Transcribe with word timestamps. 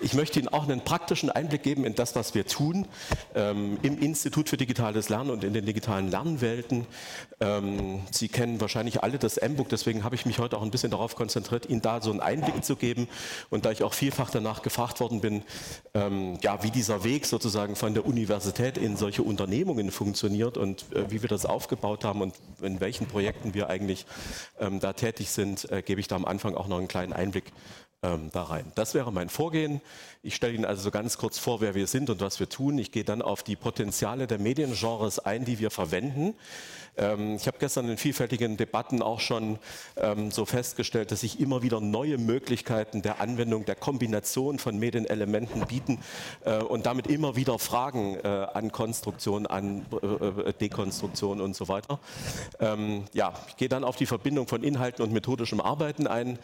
Ich 0.00 0.14
möchte 0.14 0.38
Ihnen 0.38 0.48
auch 0.48 0.62
einen 0.62 0.80
praktischen 0.80 1.30
Einblick 1.30 1.64
geben 1.64 1.84
in 1.84 1.94
das, 1.94 2.14
was 2.14 2.34
wir 2.34 2.46
tun 2.46 2.86
ähm, 3.34 3.78
im 3.82 3.98
Institut 3.98 4.48
für 4.48 4.56
digitales 4.56 5.08
Lernen 5.08 5.30
und 5.30 5.42
in 5.42 5.52
den 5.52 5.66
digitalen 5.66 6.08
Lernwelten. 6.08 6.86
Ähm, 7.40 8.02
Sie 8.12 8.28
kennen 8.28 8.60
wahrscheinlich 8.60 9.02
alle 9.02 9.18
das 9.18 9.38
M-Book, 9.38 9.68
deswegen 9.68 10.04
habe 10.04 10.14
ich 10.14 10.24
mich 10.24 10.38
heute 10.38 10.56
auch 10.56 10.62
ein 10.62 10.70
bisschen 10.70 10.92
darauf 10.92 11.16
konzentriert, 11.16 11.68
Ihnen 11.68 11.82
da 11.82 12.00
so 12.00 12.10
einen 12.10 12.20
Einblick 12.20 12.64
zu 12.64 12.76
geben. 12.76 13.08
Und 13.50 13.64
da 13.64 13.72
ich 13.72 13.82
auch 13.82 13.92
vielfach 13.92 14.30
danach 14.30 14.62
gefragt 14.62 15.00
worden 15.00 15.20
bin, 15.20 15.42
ähm, 15.94 16.38
ja, 16.42 16.62
wie 16.62 16.70
dieser 16.70 17.02
Weg 17.02 17.26
sozusagen 17.26 17.74
von 17.74 17.94
der 17.94 18.06
Universität 18.06 18.78
in 18.78 18.96
solche 18.96 19.24
Unternehmungen 19.24 19.90
funktioniert 19.90 20.56
und 20.56 20.84
äh, 20.94 21.10
wie 21.10 21.22
wir 21.22 21.28
das 21.28 21.44
aufgebaut 21.44 22.04
haben 22.04 22.22
und 22.22 22.34
in 22.62 22.80
welchen 22.80 23.06
Projekten 23.06 23.52
wir 23.52 23.68
eigentlich 23.68 24.06
ähm, 24.60 24.78
da 24.78 24.92
tätig 24.92 25.30
sind, 25.30 25.70
äh, 25.72 25.82
gebe 25.82 26.00
ich 26.00 26.06
da 26.06 26.14
am 26.14 26.24
Anfang 26.24 26.54
auch 26.54 26.68
noch 26.68 26.78
einen 26.78 26.88
kleinen 26.88 27.12
Einblick 27.12 27.52
ähm, 28.02 28.30
da 28.32 28.44
rein. 28.44 28.72
Das 28.74 28.94
wäre 28.94 29.12
mein 29.12 29.28
Vorgehen. 29.28 29.80
Ich 30.28 30.34
stelle 30.34 30.52
Ihnen 30.52 30.66
also 30.66 30.82
so 30.82 30.90
ganz 30.90 31.16
kurz 31.16 31.38
vor, 31.38 31.62
wer 31.62 31.74
wir 31.74 31.86
sind 31.86 32.10
und 32.10 32.20
was 32.20 32.38
wir 32.38 32.50
tun. 32.50 32.76
Ich 32.76 32.92
gehe 32.92 33.02
dann 33.02 33.22
auf 33.22 33.42
die 33.42 33.56
Potenziale 33.56 34.26
der 34.26 34.38
Mediengenres 34.38 35.18
ein, 35.18 35.46
die 35.46 35.58
wir 35.58 35.70
verwenden. 35.70 36.34
Ähm, 36.98 37.36
ich 37.36 37.46
habe 37.46 37.56
gestern 37.58 37.88
in 37.88 37.96
vielfältigen 37.96 38.56
Debatten 38.56 39.00
auch 39.00 39.20
schon 39.20 39.58
ähm, 39.96 40.30
so 40.30 40.44
festgestellt, 40.44 41.12
dass 41.12 41.20
sich 41.20 41.40
immer 41.40 41.62
wieder 41.62 41.80
neue 41.80 42.18
Möglichkeiten 42.18 43.00
der 43.00 43.20
Anwendung, 43.20 43.64
der 43.64 43.76
Kombination 43.76 44.58
von 44.58 44.78
Medienelementen 44.78 45.66
bieten 45.66 45.98
äh, 46.44 46.58
und 46.58 46.86
damit 46.86 47.06
immer 47.06 47.36
wieder 47.36 47.58
Fragen 47.58 48.16
äh, 48.16 48.28
an 48.28 48.72
Konstruktion, 48.72 49.46
an 49.46 49.86
äh, 50.02 50.52
Dekonstruktion 50.52 51.40
und 51.40 51.54
so 51.54 51.68
weiter. 51.68 52.00
Ähm, 52.60 53.04
ja, 53.12 53.32
ich 53.48 53.56
gehe 53.56 53.68
dann 53.68 53.84
auf 53.84 53.96
die 53.96 54.06
Verbindung 54.06 54.48
von 54.48 54.62
Inhalten 54.62 55.02
und 55.02 55.12
methodischem 55.12 55.60
Arbeiten 55.60 56.06
ein, 56.06 56.38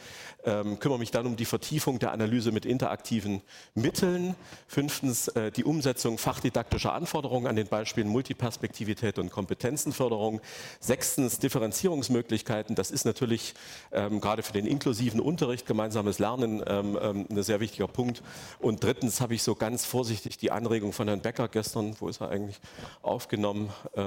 ähm, 0.45 0.79
kümmere 0.79 0.99
mich 0.99 1.11
dann 1.11 1.27
um 1.27 1.37
die 1.37 1.45
Vertiefung 1.45 1.99
der 1.99 2.13
Analyse 2.13 2.53
mit 2.53 2.65
interaktiven 2.65 3.43
Mitteln. 3.77 4.37
Fünftens 4.69 5.27
äh, 5.27 5.51
die 5.51 5.65
Umsetzung 5.65 6.17
fachdidaktischer 6.17 6.93
Anforderungen 6.93 7.49
an 7.49 7.57
den 7.57 7.67
Beispielen 7.67 8.07
Multiperspektivität 8.07 9.19
und 9.19 9.33
Kompetenzenförderung. 9.33 10.41
Sechstens 10.79 11.41
Differenzierungsmöglichkeiten. 11.41 12.77
Das 12.77 12.93
ist 12.93 13.05
natürlich 13.05 13.55
ähm, 13.91 14.21
gerade 14.21 14.45
für 14.45 14.53
den 14.53 14.67
inklusiven 14.67 15.19
Unterricht, 15.19 15.67
gemeinsames 15.67 16.21
Lernen 16.21 16.63
ähm, 16.69 16.97
ähm, 17.03 17.27
ein 17.29 17.43
sehr 17.43 17.59
wichtiger 17.59 17.89
Punkt. 17.89 18.23
Und 18.61 18.85
drittens 18.85 19.21
habe 19.21 19.35
ich 19.35 19.43
so 19.43 19.57
ganz 19.57 19.85
vorsichtig 19.85 20.39
die 20.39 20.53
Anregung 20.53 20.93
von 20.93 21.09
Herrn 21.09 21.23
Becker 21.23 21.49
gestern, 21.49 21.97
wo 21.99 22.09
ist 22.09 22.21
er 22.21 22.29
eigentlich, 22.29 22.61
aufgenommen. 23.03 23.71
Äh, 23.97 24.03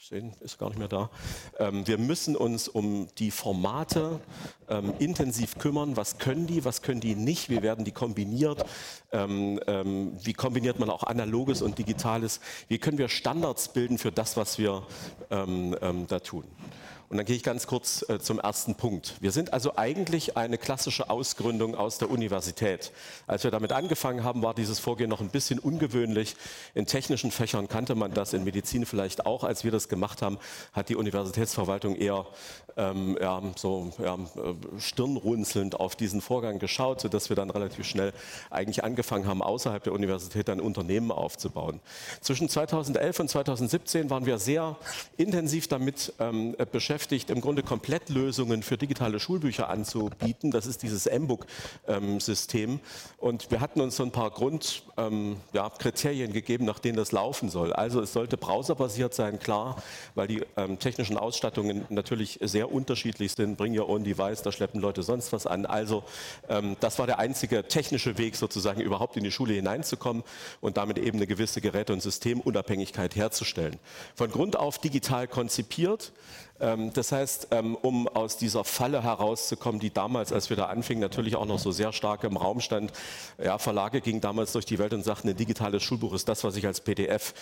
sehen, 0.00 0.32
ist 0.38 0.60
gar 0.60 0.68
nicht 0.68 0.78
mehr 0.78 0.86
da. 0.86 1.10
Ähm, 1.58 1.84
wir 1.88 1.98
müssen 1.98 2.36
uns 2.36 2.68
um 2.68 3.08
die 3.18 3.32
Formate 3.32 4.20
ähm, 4.68 4.92
intensiv 5.00 5.58
kümmern. 5.58 5.96
Was 5.96 6.18
können 6.18 6.46
die, 6.46 6.64
was 6.64 6.82
können 6.82 7.00
die 7.00 7.16
nicht? 7.16 7.50
Wie 7.50 7.62
werden 7.62 7.84
die 7.84 7.90
kombiniert? 7.90 8.64
Ähm, 9.10 9.58
ähm, 9.66 10.12
wie 10.22 10.34
kombiniert 10.34 10.78
man 10.78 10.90
auch 10.90 11.02
Analoges 11.02 11.62
und 11.62 11.78
Digitales? 11.78 12.40
Wie 12.68 12.78
können 12.78 12.98
wir 12.98 13.08
Standards 13.08 13.72
bilden 13.72 13.96
für 13.96 14.12
das, 14.12 14.36
was 14.36 14.58
wir 14.58 14.86
ähm, 15.30 15.76
ähm, 15.80 16.06
da 16.06 16.20
tun? 16.20 16.44
Und 17.10 17.16
dann 17.16 17.24
gehe 17.24 17.36
ich 17.36 17.42
ganz 17.42 17.66
kurz 17.66 18.04
äh, 18.10 18.18
zum 18.18 18.38
ersten 18.38 18.74
Punkt. 18.74 19.14
Wir 19.20 19.32
sind 19.32 19.54
also 19.54 19.76
eigentlich 19.76 20.36
eine 20.36 20.58
klassische 20.58 21.08
Ausgründung 21.08 21.74
aus 21.74 21.96
der 21.96 22.10
Universität. 22.10 22.92
Als 23.26 23.44
wir 23.44 23.50
damit 23.50 23.72
angefangen 23.72 24.24
haben, 24.24 24.42
war 24.42 24.52
dieses 24.52 24.78
Vorgehen 24.78 25.08
noch 25.08 25.22
ein 25.22 25.30
bisschen 25.30 25.58
ungewöhnlich. 25.58 26.36
In 26.74 26.84
technischen 26.84 27.30
Fächern 27.30 27.66
kannte 27.66 27.94
man 27.94 28.12
das, 28.12 28.34
in 28.34 28.44
Medizin 28.44 28.84
vielleicht 28.84 29.24
auch. 29.24 29.42
Als 29.42 29.64
wir 29.64 29.70
das 29.70 29.88
gemacht 29.88 30.20
haben, 30.20 30.38
hat 30.74 30.90
die 30.90 30.96
Universitätsverwaltung 30.96 31.96
eher 31.96 32.26
ähm, 32.76 33.16
ja, 33.18 33.40
so 33.56 33.90
ja, 33.98 34.14
äh, 34.14 34.78
stirnrunzelnd 34.78 35.80
auf 35.80 35.96
diesen 35.96 36.20
Vorgang 36.20 36.58
geschaut, 36.58 37.00
sodass 37.00 37.30
wir 37.30 37.36
dann 37.36 37.48
relativ 37.48 37.86
schnell 37.86 38.12
eigentlich 38.50 38.84
angefangen 38.84 39.26
haben, 39.26 39.42
außerhalb 39.42 39.82
der 39.82 39.94
Universität 39.94 40.50
ein 40.50 40.60
Unternehmen 40.60 41.10
aufzubauen. 41.10 41.80
Zwischen 42.20 42.50
2011 42.50 43.20
und 43.20 43.30
2017 43.30 44.10
waren 44.10 44.26
wir 44.26 44.38
sehr 44.38 44.76
intensiv 45.16 45.68
damit 45.68 46.12
ähm, 46.20 46.54
beschäftigt, 46.70 46.97
beschäftigt, 46.98 47.30
im 47.30 47.40
Grunde 47.40 47.62
Komplettlösungen 47.62 48.64
für 48.64 48.76
digitale 48.76 49.20
Schulbücher 49.20 49.70
anzubieten. 49.70 50.50
Das 50.50 50.66
ist 50.66 50.82
dieses 50.82 51.06
M-Book-System. 51.06 52.80
Und 53.18 53.52
wir 53.52 53.60
hatten 53.60 53.80
uns 53.80 53.94
so 53.94 54.02
ein 54.02 54.10
paar 54.10 54.30
Grundkriterien 54.30 56.30
ähm, 56.30 56.32
gegeben, 56.32 56.64
nach 56.64 56.80
denen 56.80 56.96
das 56.96 57.12
laufen 57.12 57.50
soll. 57.50 57.72
Also 57.72 58.00
es 58.00 58.12
sollte 58.12 58.36
browserbasiert 58.36 59.14
sein, 59.14 59.38
klar, 59.38 59.80
weil 60.16 60.26
die 60.26 60.42
ähm, 60.56 60.80
technischen 60.80 61.16
Ausstattungen 61.16 61.86
natürlich 61.88 62.40
sehr 62.42 62.72
unterschiedlich 62.72 63.30
sind. 63.30 63.56
Bring 63.56 63.78
your 63.78 63.88
own 63.88 64.02
device, 64.02 64.42
da 64.42 64.50
schleppen 64.50 64.80
Leute 64.80 65.04
sonst 65.04 65.32
was 65.32 65.46
an. 65.46 65.66
Also 65.66 66.02
ähm, 66.48 66.76
das 66.80 66.98
war 66.98 67.06
der 67.06 67.20
einzige 67.20 67.68
technische 67.68 68.18
Weg 68.18 68.34
sozusagen 68.34 68.80
überhaupt 68.80 69.16
in 69.16 69.22
die 69.22 69.30
Schule 69.30 69.54
hineinzukommen 69.54 70.24
und 70.60 70.76
damit 70.76 70.98
eben 70.98 71.18
eine 71.18 71.28
gewisse 71.28 71.60
Geräte- 71.60 71.92
und 71.92 72.02
Systemunabhängigkeit 72.02 73.14
herzustellen. 73.14 73.76
Von 74.16 74.32
Grund 74.32 74.56
auf 74.56 74.78
digital 74.78 75.28
konzipiert, 75.28 76.12
das 76.58 77.12
heißt, 77.12 77.48
ähm, 77.52 77.76
um 77.76 78.08
aus 78.08 78.36
dieser 78.36 78.64
Falle 78.64 79.02
herauszukommen, 79.02 79.80
die 79.80 79.92
damals, 79.92 80.32
als 80.32 80.50
wir 80.50 80.56
da 80.56 80.66
anfingen, 80.66 81.00
natürlich 81.00 81.36
auch 81.36 81.46
noch 81.46 81.60
so 81.60 81.70
sehr 81.70 81.92
stark 81.92 82.24
im 82.24 82.36
Raum 82.36 82.60
stand, 82.60 82.92
ja, 83.42 83.58
Verlage 83.58 84.00
gingen 84.00 84.20
damals 84.20 84.52
durch 84.52 84.64
die 84.64 84.78
Welt 84.78 84.92
und 84.92 85.04
sagten, 85.04 85.28
ein 85.28 85.36
digitales 85.36 85.84
Schulbuch 85.84 86.12
ist 86.14 86.28
das, 86.28 86.42
was 86.42 86.56
ich 86.56 86.66
als 86.66 86.80
PDF 86.80 87.32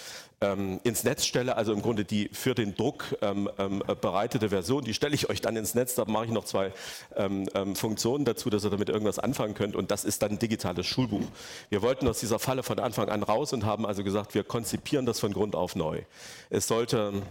ähm, 0.43 0.81
ins 0.84 1.04
Netz 1.04 1.25
stelle, 1.25 1.56
also 1.56 1.72
im 1.72 1.81
Grunde 1.81 2.04
die 2.04 2.28
für 2.31 2.54
den 2.54 2.75
Druck 2.75 3.16
ähm, 3.22 3.49
ähm, 3.59 3.82
bereitete 4.03 4.50
Version, 4.50 4.84
die 4.84 4.93
stelle 4.93 5.15
ich 5.15 5.31
euch 5.31 5.41
dann 5.41 5.56
ins 5.56 5.75
Netz, 5.75 5.94
da 5.94 6.04
mache 6.04 6.27
ich 6.27 6.31
noch 6.31 6.44
zwei 6.44 6.72
ähm, 7.16 7.48
Funktionen 7.75 8.27
dazu, 8.27 8.50
dass 8.50 8.65
ihr 8.65 8.71
damit 8.71 8.91
irgendwas 8.91 9.19
anfangen 9.19 9.54
könnt 9.54 9.77
und 9.77 9.91
das 9.91 10.04
ist 10.04 10.22
dann 10.22 10.33
ein 10.33 10.38
digitales 10.38 10.87
Schulbuch. 10.87 11.25
Wir 11.71 11.81
wollten 11.81 12.06
aus 12.06 12.21
dieser 12.21 12.38
Falle 12.38 12.62
von 12.62 12.78
Anfang 12.78 13.09
an 13.09 13.22
raus 13.22 13.54
und 13.54 13.65
haben 13.65 13.87
also 13.87 14.04
gesagt, 14.04 14.34
wir 14.34 14.44
konzipieren 14.44 15.06
das 15.06 15.21
von 15.21 15.33
Grund 15.33 15.54
auf 15.54 15.75
neu. 15.75 16.03
Es 16.50 16.66
sollte 16.66 17.22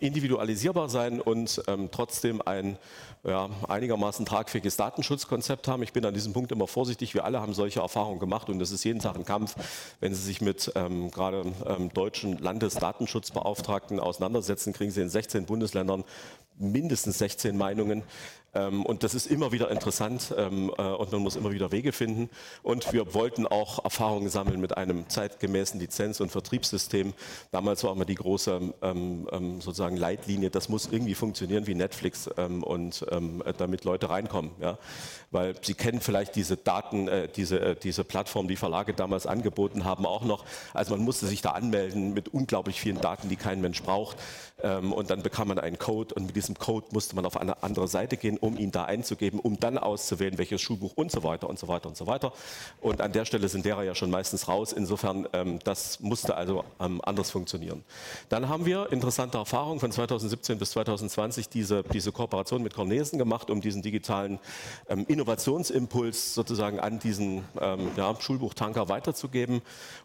individualisierbar 0.00 0.88
sein 0.88 1.20
und 1.28 1.62
ähm, 1.68 1.90
trotzdem 1.92 2.42
ein 2.42 2.78
ja, 3.24 3.50
einigermaßen 3.68 4.24
tragfähiges 4.26 4.76
Datenschutzkonzept 4.76 5.68
haben. 5.68 5.82
Ich 5.82 5.92
bin 5.92 6.04
an 6.04 6.14
diesem 6.14 6.32
Punkt 6.32 6.52
immer 6.52 6.66
vorsichtig. 6.66 7.14
Wir 7.14 7.24
alle 7.24 7.40
haben 7.40 7.54
solche 7.54 7.80
Erfahrungen 7.80 8.18
gemacht 8.18 8.48
und 8.48 8.60
es 8.60 8.70
ist 8.70 8.84
jeden 8.84 9.00
Tag 9.00 9.16
ein 9.16 9.24
Kampf, 9.24 9.54
wenn 10.00 10.14
Sie 10.14 10.22
sich 10.22 10.40
mit 10.40 10.72
ähm, 10.74 11.10
gerade 11.10 11.44
ähm, 11.66 11.92
deutschen 11.92 12.38
Landesdatenschutzbeauftragten 12.38 14.00
auseinandersetzen, 14.00 14.72
kriegen 14.72 14.90
Sie 14.90 15.02
in 15.02 15.10
16 15.10 15.46
Bundesländern 15.46 16.04
mindestens 16.58 17.18
16 17.18 17.56
Meinungen. 17.56 18.02
Ähm, 18.54 18.84
und 18.86 19.02
das 19.02 19.14
ist 19.14 19.26
immer 19.26 19.52
wieder 19.52 19.70
interessant 19.70 20.34
ähm, 20.36 20.72
äh, 20.78 20.82
und 20.82 21.12
man 21.12 21.20
muss 21.20 21.36
immer 21.36 21.52
wieder 21.52 21.70
Wege 21.72 21.92
finden. 21.92 22.30
Und 22.62 22.92
wir 22.92 23.14
wollten 23.14 23.46
auch 23.46 23.84
Erfahrungen 23.84 24.28
sammeln 24.30 24.60
mit 24.60 24.76
einem 24.76 25.08
zeitgemäßen 25.08 25.78
Lizenz- 25.78 26.20
und 26.20 26.30
Vertriebssystem. 26.30 27.12
Damals 27.50 27.84
war 27.84 27.92
immer 27.92 28.04
die 28.04 28.14
große 28.14 28.74
ähm, 28.82 29.26
sozusagen 29.60 29.96
Leitlinie, 29.96 30.50
das 30.50 30.68
muss 30.68 30.88
irgendwie 30.90 31.14
funktionieren 31.14 31.66
wie 31.66 31.74
Netflix 31.74 32.28
und 32.28 33.04
ähm, 33.10 33.42
damit 33.56 33.84
Leute 33.84 34.10
reinkommen. 34.10 34.50
Weil 35.30 35.54
Sie 35.62 35.74
kennen 35.74 36.00
vielleicht 36.00 36.36
diese 36.36 36.56
Daten, 36.56 37.08
äh, 37.08 37.28
diese, 37.28 37.60
äh, 37.60 37.76
diese 37.76 38.04
Plattform, 38.04 38.48
die 38.48 38.56
Verlage 38.56 38.94
damals 38.94 39.26
angeboten 39.26 39.84
haben, 39.84 40.06
auch 40.06 40.24
noch. 40.24 40.44
Also 40.72 40.94
man 40.94 41.04
musste 41.04 41.26
sich 41.26 41.42
da 41.42 41.50
anmelden 41.50 42.14
mit 42.14 42.28
unglaublich 42.28 42.80
vielen 42.80 43.00
Daten, 43.00 43.28
die 43.28 43.36
kein 43.36 43.60
Mensch 43.60 43.82
braucht. 43.82 44.16
und 44.60 45.10
dann 45.10 45.22
bekam 45.22 45.48
man 45.48 45.58
einen 45.58 45.78
Code 45.78 46.14
und 46.14 46.26
mit 46.26 46.36
diesem 46.36 46.58
Code 46.58 46.86
musste 46.90 47.14
man 47.14 47.24
auf 47.26 47.36
eine 47.36 47.62
andere 47.62 47.86
Seite 47.86 48.16
gehen 48.16 48.38
um 48.48 48.58
ihn 48.58 48.70
da 48.70 48.84
einzugeben, 48.84 49.38
um 49.38 49.60
dann 49.60 49.78
auszuwählen, 49.78 50.38
welches 50.38 50.60
Schulbuch 50.60 50.92
und 50.96 51.12
so 51.12 51.22
weiter 51.22 51.48
und 51.48 51.58
so 51.58 51.68
weiter 51.68 51.88
und 51.88 51.96
so 51.96 52.06
weiter. 52.06 52.32
Und 52.80 53.00
an 53.00 53.12
der 53.12 53.24
Stelle 53.24 53.48
sind 53.48 53.64
derer 53.64 53.84
ja 53.84 53.94
schon 53.94 54.10
meistens 54.10 54.48
raus. 54.48 54.72
Insofern, 54.72 55.28
ähm, 55.32 55.58
das 55.64 56.00
musste 56.00 56.34
also 56.34 56.64
ähm, 56.80 57.00
anders 57.04 57.30
funktionieren. 57.30 57.84
Dann 58.28 58.48
haben 58.48 58.66
wir 58.66 58.90
interessante 58.90 59.38
Erfahrungen 59.38 59.80
von 59.80 59.92
2017 59.92 60.58
bis 60.58 60.70
2020 60.70 61.48
diese, 61.48 61.82
diese 61.84 62.10
Kooperation 62.10 62.62
mit 62.62 62.74
Cornesen 62.74 63.18
gemacht, 63.18 63.50
um 63.50 63.60
diesen 63.60 63.82
digitalen 63.82 64.38
ähm, 64.88 65.04
Innovationsimpuls 65.06 66.34
sozusagen 66.34 66.80
an 66.80 66.98
diesen 66.98 67.44
ähm, 67.60 67.90
ja, 67.96 68.14
Schulbuchtanker 68.18 68.88
weiterzugeben 68.88 69.60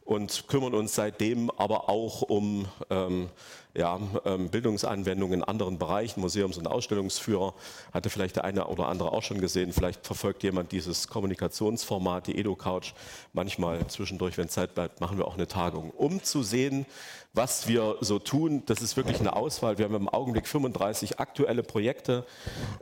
und 0.05 0.47
kümmern 0.47 0.73
uns 0.73 0.95
seitdem 0.95 1.49
aber 1.51 1.89
auch 1.89 2.21
um 2.21 2.67
ähm, 2.89 3.29
ja, 3.75 3.99
ähm, 4.25 4.49
Bildungsanwendungen 4.49 5.39
in 5.39 5.43
anderen 5.43 5.79
Bereichen, 5.79 6.21
Museums- 6.21 6.57
und 6.57 6.67
Ausstellungsführer, 6.67 7.53
hatte 7.91 8.09
vielleicht 8.09 8.35
der 8.35 8.43
eine 8.43 8.67
oder 8.67 8.87
andere 8.87 9.11
auch 9.11 9.23
schon 9.23 9.41
gesehen. 9.41 9.73
Vielleicht 9.73 10.05
verfolgt 10.05 10.43
jemand 10.43 10.71
dieses 10.71 11.07
Kommunikationsformat, 11.07 12.27
die 12.27 12.37
EduCouch. 12.37 12.93
Manchmal 13.33 13.87
zwischendurch, 13.87 14.37
wenn 14.37 14.49
Zeit 14.49 14.75
bleibt, 14.75 15.01
machen 15.01 15.17
wir 15.17 15.27
auch 15.27 15.35
eine 15.35 15.47
Tagung, 15.47 15.89
um 15.91 16.21
zu 16.23 16.43
sehen, 16.43 16.85
was 17.33 17.67
wir 17.67 17.97
so 17.99 18.19
tun. 18.19 18.61
Das 18.67 18.81
ist 18.81 18.95
wirklich 18.95 19.19
eine 19.19 19.35
Auswahl. 19.35 19.79
Wir 19.79 19.85
haben 19.85 19.95
im 19.95 20.07
Augenblick 20.07 20.47
35 20.47 21.19
aktuelle 21.19 21.63
Projekte 21.63 22.25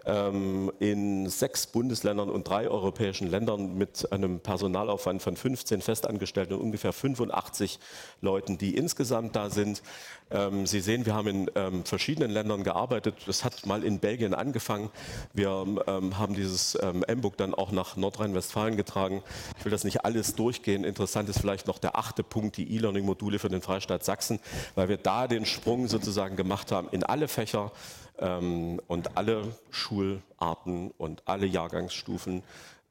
ähm, 0.06 0.72
in 0.80 1.30
sechs 1.30 1.68
Bundesländern 1.68 2.30
und 2.30 2.48
drei 2.48 2.68
europäischen 2.68 3.30
Ländern 3.30 3.78
mit 3.78 4.12
einem 4.12 4.42
Personalaufwand 4.42 5.22
von 5.22 5.38
15 5.38 5.82
Festangestellten 5.82 6.56
und 6.56 6.62
ungefähr 6.62 6.92
85 6.92 7.80
Leuten, 8.20 8.58
die 8.58 8.76
insgesamt 8.76 9.38
da 9.38 9.50
sind. 9.50 9.82
Ähm, 10.30 10.66
Sie 10.66 10.81
Sie 10.82 10.86
sehen, 10.86 11.06
wir 11.06 11.14
haben 11.14 11.28
in 11.28 11.52
ähm, 11.54 11.86
verschiedenen 11.86 12.32
Ländern 12.32 12.64
gearbeitet. 12.64 13.14
Das 13.28 13.44
hat 13.44 13.68
mal 13.68 13.84
in 13.84 14.00
Belgien 14.00 14.34
angefangen. 14.34 14.90
Wir 15.32 15.64
ähm, 15.86 16.18
haben 16.18 16.34
dieses 16.34 16.76
ähm, 16.82 17.04
M-Book 17.04 17.38
dann 17.38 17.54
auch 17.54 17.72
nach 17.72 17.98
Nordrhein-Westfalen 17.98 18.78
getragen. 18.78 19.22
Ich 19.60 19.66
will 19.66 19.72
das 19.72 19.84
nicht 19.84 20.06
alles 20.06 20.34
durchgehen. 20.34 20.84
Interessant 20.84 21.30
ist 21.30 21.40
vielleicht 21.40 21.68
noch 21.68 21.78
der 21.78 22.00
achte 22.00 22.24
Punkt, 22.24 22.58
die 22.58 22.76
E-Learning-Module 22.76 23.38
für 23.38 23.50
den 23.50 23.62
Freistaat 23.62 24.04
Sachsen, 24.04 24.40
weil 24.74 24.90
wir 24.90 24.98
da 24.98 25.28
den 25.28 25.46
Sprung 25.46 25.88
sozusagen 25.88 26.36
gemacht 26.36 26.72
haben 26.72 26.88
in 26.92 27.04
alle 27.04 27.28
Fächer 27.28 27.72
ähm, 28.18 28.82
und 28.88 29.18
alle 29.18 29.56
Schularten 29.70 30.90
und 30.98 31.22
alle 31.28 31.46
Jahrgangsstufen 31.46 32.42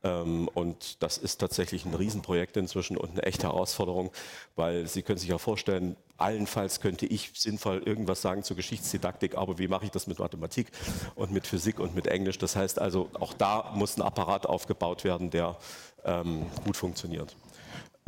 und 0.03 1.03
das 1.03 1.19
ist 1.19 1.39
tatsächlich 1.39 1.85
ein 1.85 1.95
Riesenprojekt 1.95 2.57
inzwischen 2.57 2.97
und 2.97 3.11
eine 3.11 3.23
echte 3.25 3.49
Herausforderung, 3.49 4.11
weil 4.57 4.87
Sie 4.87 5.03
können 5.03 5.19
sich 5.19 5.29
ja 5.29 5.37
vorstellen, 5.37 5.95
allenfalls 6.17 6.81
könnte 6.81 7.07
ich 7.07 7.33
sinnvoll 7.35 7.83
irgendwas 7.85 8.23
sagen 8.23 8.43
zur 8.43 8.57
Geschichtsdidaktik, 8.57 9.37
aber 9.37 9.59
wie 9.59 9.69
mache 9.69 9.85
ich 9.85 9.91
das 9.91 10.07
mit 10.07 10.19
Mathematik 10.19 10.69
und 11.17 11.33
mit 11.33 11.47
Physik 11.47 11.81
und 11.81 11.95
mit 11.95 12.07
Englisch? 12.07 12.39
Das 12.39 12.57
heißt 12.57 12.79
also, 12.79 13.11
auch 13.21 13.35
da 13.35 13.73
muss 13.75 13.99
ein 13.99 14.03
Apparat 14.03 14.47
aufgebaut 14.47 15.05
werden, 15.05 15.31
der 15.31 15.59
ähm, 16.05 16.47
gut 16.65 16.77
funktioniert. 16.77 17.37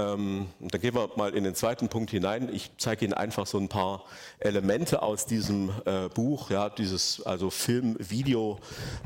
Ähm, 0.02 0.46
dann 0.60 0.80
gehen 0.80 0.94
wir 0.94 1.10
mal 1.16 1.34
in 1.34 1.44
den 1.44 1.54
zweiten 1.54 1.88
Punkt 1.88 2.10
hinein. 2.10 2.48
Ich 2.52 2.70
zeige 2.78 3.04
Ihnen 3.04 3.14
einfach 3.14 3.46
so 3.46 3.58
ein 3.58 3.68
paar 3.68 4.04
Elemente 4.38 5.02
aus 5.02 5.26
diesem 5.26 5.70
äh, 5.84 6.08
Buch, 6.08 6.50
ja, 6.50 6.70
dieses 6.70 7.24
also 7.24 7.50
Film, 7.50 7.96
Video. 7.98 8.58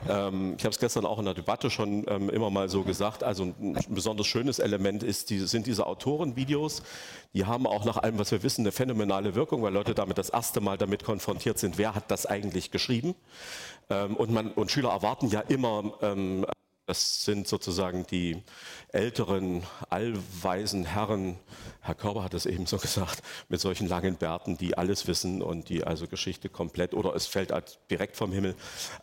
Ähm, 0.08 0.54
ich 0.56 0.64
habe 0.64 0.72
es 0.72 0.78
gestern 0.78 1.04
auch 1.06 1.18
in 1.18 1.24
der 1.24 1.34
Debatte 1.34 1.70
schon 1.70 2.04
ähm, 2.08 2.30
immer 2.30 2.50
mal 2.50 2.68
so 2.68 2.82
gesagt. 2.82 3.22
Also 3.22 3.44
ein 3.44 3.78
besonders 3.88 4.26
schönes 4.26 4.58
Element 4.58 5.02
ist, 5.02 5.30
die, 5.30 5.38
sind 5.40 5.66
diese 5.66 5.86
Autorenvideos. 5.86 6.82
Die 7.34 7.44
haben 7.44 7.66
auch 7.66 7.84
nach 7.84 7.98
allem, 7.98 8.18
was 8.18 8.30
wir 8.32 8.42
wissen, 8.42 8.62
eine 8.62 8.72
phänomenale 8.72 9.34
Wirkung, 9.34 9.62
weil 9.62 9.72
Leute 9.72 9.94
damit 9.94 10.18
das 10.18 10.30
erste 10.30 10.60
Mal 10.60 10.78
damit 10.78 11.04
konfrontiert 11.04 11.58
sind, 11.58 11.78
wer 11.78 11.94
hat 11.94 12.10
das 12.10 12.26
eigentlich 12.26 12.70
geschrieben. 12.70 13.14
Ähm, 13.90 14.16
und, 14.16 14.30
man, 14.30 14.52
und 14.52 14.70
Schüler 14.70 14.90
erwarten 14.90 15.28
ja 15.28 15.40
immer 15.40 15.94
ähm, 16.02 16.46
das 16.86 17.24
sind 17.24 17.48
sozusagen 17.48 18.06
die 18.06 18.42
älteren, 18.92 19.64
allweisen 19.90 20.84
Herren, 20.84 21.36
Herr 21.80 21.96
Körber 21.96 22.22
hat 22.22 22.32
es 22.34 22.46
eben 22.46 22.66
so 22.66 22.78
gesagt, 22.86 23.22
mit 23.48 23.60
solchen 23.60 23.88
langen 23.88 24.16
Bärten, 24.16 24.56
die 24.56 24.78
alles 24.78 25.08
wissen 25.08 25.42
und 25.42 25.68
die 25.68 25.84
also 25.84 26.06
Geschichte 26.06 26.48
komplett, 26.48 26.94
oder 26.94 27.14
es 27.14 27.26
fällt 27.26 27.50
halt 27.50 27.80
direkt 27.90 28.16
vom 28.16 28.32
Himmel. 28.32 28.54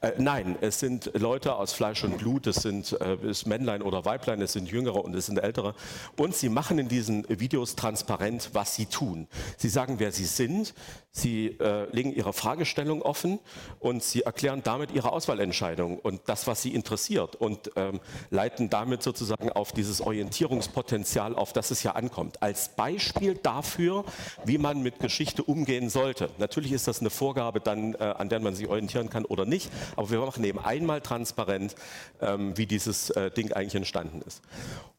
Äh, 0.02 0.14
nein, 0.18 0.58
es 0.62 0.80
sind 0.80 1.12
Leute 1.14 1.56
aus 1.56 1.74
Fleisch 1.74 2.04
und 2.06 2.18
Blut, 2.18 2.48
es 2.48 2.58
sind 2.58 2.94
äh, 3.02 3.16
es 3.26 3.46
Männlein 3.46 3.82
oder 3.82 4.06
Weiblein, 4.06 4.42
es 4.42 4.54
sind 4.54 4.72
Jüngere 4.72 5.04
und 5.04 5.14
es 5.14 5.26
sind 5.26 5.38
Ältere. 5.38 5.76
Und 6.18 6.36
sie 6.36 6.50
machen 6.50 6.80
in 6.80 6.88
diesen 6.88 7.28
Videos 7.28 7.76
transparent, 7.76 8.52
was 8.54 8.76
sie 8.76 8.86
tun. 8.86 9.28
Sie 9.58 9.70
sagen, 9.70 10.00
wer 10.00 10.14
sie 10.14 10.26
sind, 10.26 10.74
sie 11.12 11.58
äh, 11.60 11.90
legen 11.94 12.14
ihre 12.14 12.34
Fragestellung 12.34 13.02
offen 13.02 13.40
und 13.80 14.04
sie 14.04 14.22
erklären 14.22 14.62
damit 14.64 14.92
ihre 14.92 15.12
Auswahlentscheidung 15.12 16.00
und 16.00 16.22
das, 16.28 16.48
was 16.48 16.62
sie 16.62 16.74
interessiert. 16.74 17.36
Und 17.36 17.73
ähm, 17.76 18.00
leiten 18.30 18.70
damit 18.70 19.04
sozusagen 19.04 19.52
auf 19.52 19.72
dieses 19.72 20.02
Orientierungspotenzial, 20.02 21.36
auf 21.36 21.54
das 21.54 21.72
es 21.72 21.84
ja 21.84 21.92
ankommt. 21.92 22.42
Als 22.42 22.70
Beispiel 22.70 23.36
dafür, 23.36 24.06
wie 24.46 24.58
man 24.58 24.82
mit 24.82 25.00
Geschichte 25.00 25.44
umgehen 25.44 25.90
sollte. 25.90 26.30
Natürlich 26.38 26.72
ist 26.72 26.88
das 26.88 27.00
eine 27.00 27.10
Vorgabe 27.10 27.60
dann, 27.60 27.96
äh, 27.96 27.98
an 27.98 28.30
der 28.30 28.40
man 28.40 28.56
sich 28.56 28.68
orientieren 28.68 29.10
kann 29.10 29.26
oder 29.26 29.46
nicht, 29.46 29.70
aber 29.96 30.10
wir 30.10 30.20
machen 30.20 30.44
eben 30.44 30.60
einmal 30.60 31.02
transparent, 31.02 31.76
ähm, 32.22 32.58
wie 32.58 32.66
dieses 32.66 33.10
äh, 33.12 33.32
Ding 33.32 33.52
eigentlich 33.52 33.76
entstanden 33.76 34.22
ist. 34.26 34.42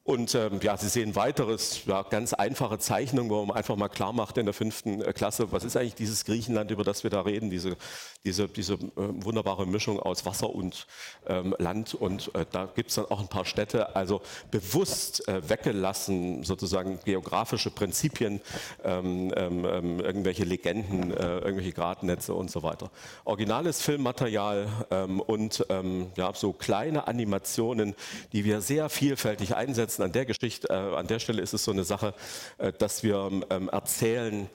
Und 0.06 0.34
ähm, 0.34 0.60
ja, 0.62 0.76
Sie 0.76 0.90
sehen 0.90 1.16
weiteres, 1.16 1.86
ja, 1.86 2.02
ganz 2.02 2.34
einfache 2.34 2.78
Zeichnung, 2.78 3.30
wo 3.30 3.42
man 3.46 3.56
einfach 3.56 3.74
mal 3.76 3.88
klar 3.88 4.12
macht 4.12 4.36
in 4.36 4.44
der 4.44 4.52
fünften 4.52 5.00
äh, 5.00 5.14
Klasse, 5.14 5.50
was 5.50 5.64
ist 5.64 5.78
eigentlich 5.78 5.94
dieses 5.94 6.26
Griechenland, 6.26 6.70
über 6.70 6.84
das 6.84 7.04
wir 7.04 7.10
da 7.10 7.22
reden, 7.22 7.48
diese, 7.48 7.78
diese, 8.22 8.46
diese 8.46 8.74
äh, 8.74 8.78
wunderbare 8.96 9.66
Mischung 9.66 9.98
aus 9.98 10.26
Wasser 10.26 10.50
und 10.50 10.86
ähm, 11.26 11.56
Land. 11.58 11.94
Und 11.94 12.34
äh, 12.34 12.44
da 12.50 12.66
gibt 12.66 12.90
es 12.90 12.96
dann 12.96 13.06
auch 13.06 13.18
ein 13.18 13.28
paar 13.28 13.46
Städte, 13.46 13.96
also 13.96 14.20
bewusst 14.50 15.26
äh, 15.26 15.48
weggelassen, 15.48 16.44
sozusagen 16.44 17.00
geografische 17.02 17.70
Prinzipien, 17.70 18.42
ähm, 18.84 19.32
ähm, 19.34 19.64
ähm 19.64 20.00
irgendwelche 20.00 20.44
Legenden, 20.44 21.12
äh, 21.12 21.38
irgendwelche 21.38 21.72
Gradnetze 21.72 22.34
und 22.34 22.50
so 22.50 22.62
weiter. 22.62 22.90
Originales 23.24 23.80
Filmmaterial 23.80 24.68
ähm, 24.90 25.20
und 25.20 25.64
ähm, 25.70 26.12
ja, 26.16 26.30
so 26.34 26.52
kleine 26.52 27.08
Animationen, 27.08 27.94
die 28.34 28.44
wir 28.44 28.60
sehr 28.60 28.90
vielfältig 28.90 29.56
einsetzen 29.56 29.93
ansetzen 29.94 30.02
an 30.02 30.12
der 30.12 30.24
Geschichte. 30.26 30.68
Äh, 30.68 30.96
an 30.96 31.06
der 31.06 31.18
Stelle 31.18 31.42
ist 31.42 31.54
es 31.54 31.64
so 31.64 31.70
eine 31.70 31.84
Sache, 31.84 32.14
äh, 32.58 32.72
dass 32.72 33.02
wir 33.02 33.30
ähm, 33.50 33.68
erzählen, 33.68 34.48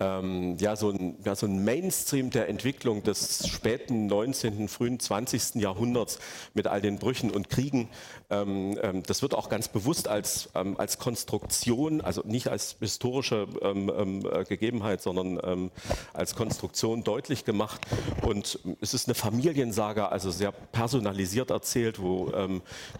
ähm, 0.00 0.56
ja, 0.58 0.76
so 0.76 0.90
ein, 0.90 1.16
ja, 1.24 1.34
so 1.34 1.46
ein 1.46 1.62
Mainstream 1.62 2.30
der 2.30 2.48
Entwicklung 2.48 3.02
des 3.02 3.46
späten 3.46 4.06
19., 4.06 4.68
frühen 4.68 4.98
20. 4.98 5.56
Jahrhunderts 5.56 6.18
mit 6.54 6.66
all 6.66 6.80
den 6.80 6.98
Brüchen 6.98 7.30
und 7.30 7.50
Kriegen. 7.50 7.88
Ähm, 8.30 8.78
ähm, 8.82 9.02
das 9.02 9.22
wird 9.22 9.34
auch 9.34 9.48
ganz 9.48 9.68
bewusst 9.68 10.08
als, 10.08 10.48
ähm, 10.54 10.76
als 10.78 10.98
Konstruktion, 10.98 12.00
also 12.00 12.22
nicht 12.24 12.48
als 12.48 12.76
historische 12.80 13.46
ähm, 13.60 13.92
ähm, 13.94 14.26
äh, 14.32 14.44
Gegebenheit, 14.44 15.02
sondern 15.02 15.70
als 16.12 16.34
Konstruktion 16.34 17.04
deutlich 17.04 17.44
gemacht. 17.44 17.80
Und 18.22 18.58
es 18.80 18.94
ist 18.94 19.06
eine 19.06 19.14
Familiensaga, 19.14 20.06
also 20.06 20.30
sehr 20.30 20.52
personalisiert 20.52 21.50
erzählt, 21.50 22.00
wo 22.00 22.32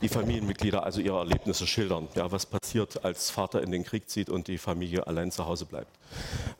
die 0.03 0.09
Familienmitglieder 0.09 0.85
also 0.85 1.01
ihre 1.01 1.19
Erlebnisse 1.19 1.67
schildern. 1.67 2.09
Ja, 2.15 2.31
was 2.31 2.47
passiert, 2.47 3.05
als 3.05 3.31
Vater 3.31 3.63
in 3.63 3.71
den 3.71 3.85
Krieg 3.85 4.09
zieht 4.09 4.29
und 4.29 4.49
die 4.49 4.59
Familie 4.59 5.07
allein 5.07 5.31
zu 5.31 5.47
Hause 5.47 5.67
bleibt. 5.67 5.91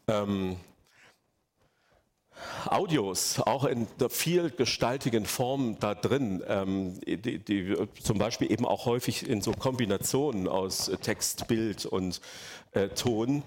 Ähm, 0.09 0.30
Audios, 2.67 3.41
auch 3.41 3.65
in 3.65 3.87
der 3.99 4.11
vielgestaltigen 4.11 5.27
Form 5.27 5.77
da 5.81 5.95
drin, 5.95 6.43
ähm, 6.47 7.01
die, 7.07 7.39
die, 7.39 7.77
zum 8.03 8.19
Beispiel 8.19 8.51
eben 8.51 8.67
auch 8.67 8.87
häufig 8.87 9.29
in 9.29 9.41
so 9.41 9.53
Kombinationen 9.53 10.49
aus 10.49 10.91
Text, 11.03 11.49
Bild 11.49 11.87
und 11.87 12.21
äh, 12.73 12.89
Ton. 12.89 13.43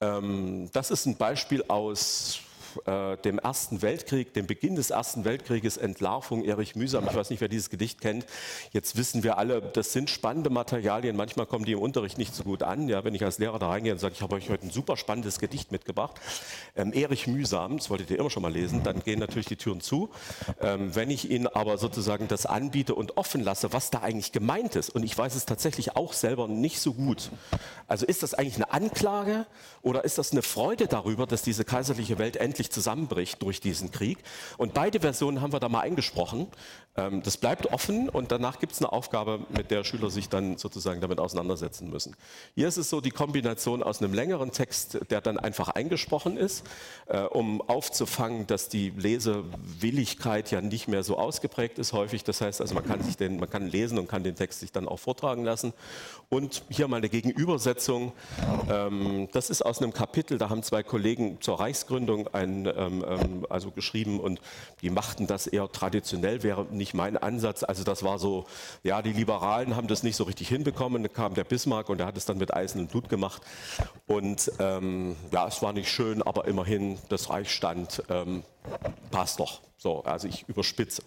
Ähm, 0.00 0.70
das 0.72 0.90
ist 0.90 1.06
ein 1.06 1.16
Beispiel 1.16 1.64
aus 1.68 2.40
äh, 2.86 3.16
dem 3.18 3.38
Ersten 3.38 3.82
Weltkrieg, 3.82 4.34
dem 4.34 4.46
Beginn 4.46 4.76
des 4.76 4.90
Ersten 4.90 5.24
Weltkrieges, 5.24 5.76
Entlarvung 5.76 6.44
Erich 6.44 6.76
Mühsam. 6.76 7.06
Ich 7.08 7.14
weiß 7.14 7.30
nicht, 7.30 7.40
wer 7.40 7.48
dieses 7.48 7.70
Gedicht 7.70 8.00
kennt. 8.00 8.26
Jetzt 8.72 8.96
wissen 8.96 9.22
wir 9.22 9.38
alle, 9.38 9.62
das 9.62 9.92
sind 9.92 10.10
spannende 10.10 10.50
Materialien. 10.50 11.16
Manchmal 11.16 11.46
kommen 11.46 11.64
die 11.64 11.72
im 11.72 11.80
Unterricht 11.80 12.18
nicht 12.18 12.34
so 12.34 12.44
gut 12.44 12.62
an. 12.62 12.88
Ja, 12.88 13.04
wenn 13.04 13.14
ich 13.14 13.24
als 13.24 13.38
Lehrer 13.38 13.58
da 13.58 13.68
reingehe 13.68 13.92
und 13.92 13.98
sage, 13.98 14.14
ich 14.14 14.22
habe 14.22 14.34
euch 14.34 14.50
heute 14.50 14.66
ein 14.66 14.70
super 14.70 14.96
spannendes 14.96 15.38
Gedicht 15.38 15.72
mitgebracht. 15.72 16.20
Ähm, 16.76 16.92
Erich 16.92 17.26
Mühsam, 17.26 17.76
das 17.78 17.90
wolltet 17.90 18.10
ihr 18.10 18.18
immer 18.18 18.30
schon 18.30 18.42
mal 18.42 18.52
lesen, 18.52 18.82
dann 18.82 19.00
gehen 19.00 19.18
natürlich 19.18 19.46
die 19.46 19.56
Türen 19.56 19.80
zu. 19.80 20.10
Ähm, 20.60 20.94
wenn 20.94 21.10
ich 21.10 21.30
Ihnen 21.30 21.46
aber 21.46 21.78
sozusagen 21.78 22.28
das 22.28 22.46
anbiete 22.46 22.94
und 22.94 23.16
offen 23.16 23.42
lasse, 23.42 23.72
was 23.72 23.90
da 23.90 24.00
eigentlich 24.00 24.32
gemeint 24.32 24.76
ist, 24.76 24.90
und 24.90 25.02
ich 25.02 25.16
weiß 25.16 25.34
es 25.34 25.46
tatsächlich 25.46 25.96
auch 25.96 26.12
selber 26.12 26.48
nicht 26.48 26.80
so 26.80 26.94
gut. 26.94 27.30
Also 27.86 28.06
ist 28.06 28.22
das 28.22 28.34
eigentlich 28.34 28.56
eine 28.56 28.72
Anklage 28.72 29.46
oder 29.82 30.04
ist 30.04 30.18
das 30.18 30.32
eine 30.32 30.42
Freude 30.42 30.86
darüber, 30.86 31.26
dass 31.26 31.42
diese 31.42 31.64
kaiserliche 31.64 32.18
Welt 32.18 32.36
endlich 32.36 32.63
wirklich 32.64 32.70
zusammenbricht 32.70 33.42
durch 33.42 33.60
diesen 33.60 33.90
Krieg. 33.90 34.18
Und 34.56 34.74
beide 34.74 35.00
Versionen 35.00 35.40
haben 35.40 35.52
wir 35.52 35.60
da 35.60 35.68
mal 35.68 35.80
eingesprochen. 35.80 36.48
Ähm, 36.96 37.22
das 37.22 37.36
bleibt 37.36 37.66
offen 37.72 38.08
und 38.08 38.30
danach 38.30 38.58
gibt 38.58 38.72
es 38.72 38.80
eine 38.80 38.92
Aufgabe, 38.92 39.40
mit 39.56 39.70
der 39.70 39.84
Schüler 39.84 40.10
sich 40.10 40.28
dann 40.28 40.56
sozusagen 40.58 41.00
damit 41.00 41.18
auseinandersetzen 41.18 41.90
müssen. 41.90 42.16
Hier 42.54 42.68
ist 42.68 42.76
es 42.76 42.88
so 42.88 43.00
die 43.00 43.10
Kombination 43.10 43.82
aus 43.82 44.00
einem 44.00 44.14
längeren 44.14 44.52
Text, 44.52 44.98
der 45.10 45.20
dann 45.20 45.38
einfach 45.38 45.68
eingesprochen 45.68 46.36
ist, 46.36 46.64
äh, 47.06 47.20
um 47.20 47.60
aufzufangen, 47.62 48.46
dass 48.46 48.68
die 48.68 48.90
Lesewilligkeit 48.90 50.50
ja 50.50 50.60
nicht 50.60 50.88
mehr 50.88 51.02
so 51.02 51.18
ausgeprägt 51.18 51.78
ist 51.78 51.92
häufig. 51.92 52.24
Das 52.24 52.40
heißt 52.40 52.60
also, 52.60 52.74
man 52.74 52.86
kann, 52.86 53.02
sich 53.02 53.16
den, 53.16 53.38
man 53.38 53.50
kann 53.50 53.66
lesen 53.66 53.98
und 53.98 54.08
kann 54.08 54.22
den 54.22 54.36
Text 54.36 54.60
sich 54.60 54.72
dann 54.72 54.88
auch 54.88 54.98
vortragen 54.98 55.44
lassen. 55.44 55.72
Und 56.28 56.64
hier 56.68 56.88
mal 56.88 56.98
eine 56.98 57.08
Gegenübersetzung. 57.08 58.12
Ähm, 58.70 59.28
das 59.32 59.50
ist 59.50 59.62
aus 59.62 59.82
einem 59.82 59.92
Kapitel, 59.92 60.38
da 60.38 60.48
haben 60.48 60.62
zwei 60.62 60.82
Kollegen 60.82 61.40
zur 61.40 61.58
Reichsgründung 61.58 62.28
ein 62.28 62.53
ähm, 62.66 63.04
ähm, 63.06 63.46
also 63.48 63.70
geschrieben 63.70 64.20
und 64.20 64.40
die 64.82 64.90
machten 64.90 65.26
das 65.26 65.46
eher 65.46 65.70
traditionell, 65.70 66.42
wäre 66.42 66.66
nicht 66.70 66.94
mein 66.94 67.16
Ansatz. 67.16 67.62
Also 67.62 67.84
das 67.84 68.02
war 68.02 68.18
so, 68.18 68.46
ja, 68.82 69.02
die 69.02 69.12
Liberalen 69.12 69.76
haben 69.76 69.88
das 69.88 70.02
nicht 70.02 70.16
so 70.16 70.24
richtig 70.24 70.48
hinbekommen. 70.48 71.02
Da 71.02 71.08
kam 71.08 71.34
der 71.34 71.44
Bismarck 71.44 71.88
und 71.88 71.98
der 71.98 72.06
hat 72.06 72.16
es 72.16 72.24
dann 72.24 72.38
mit 72.38 72.54
Eisen 72.54 72.80
und 72.80 72.90
Blut 72.90 73.08
gemacht. 73.08 73.42
Und 74.06 74.50
ähm, 74.58 75.16
ja, 75.32 75.46
es 75.46 75.62
war 75.62 75.72
nicht 75.72 75.90
schön, 75.90 76.22
aber 76.22 76.46
immerhin, 76.46 76.98
das 77.08 77.30
Reich 77.30 77.50
stand. 77.50 78.02
Ähm, 78.08 78.42
passt 79.10 79.40
doch. 79.40 79.60
So, 79.84 80.02
also 80.04 80.28
ich 80.28 80.48
überspitze. 80.48 81.02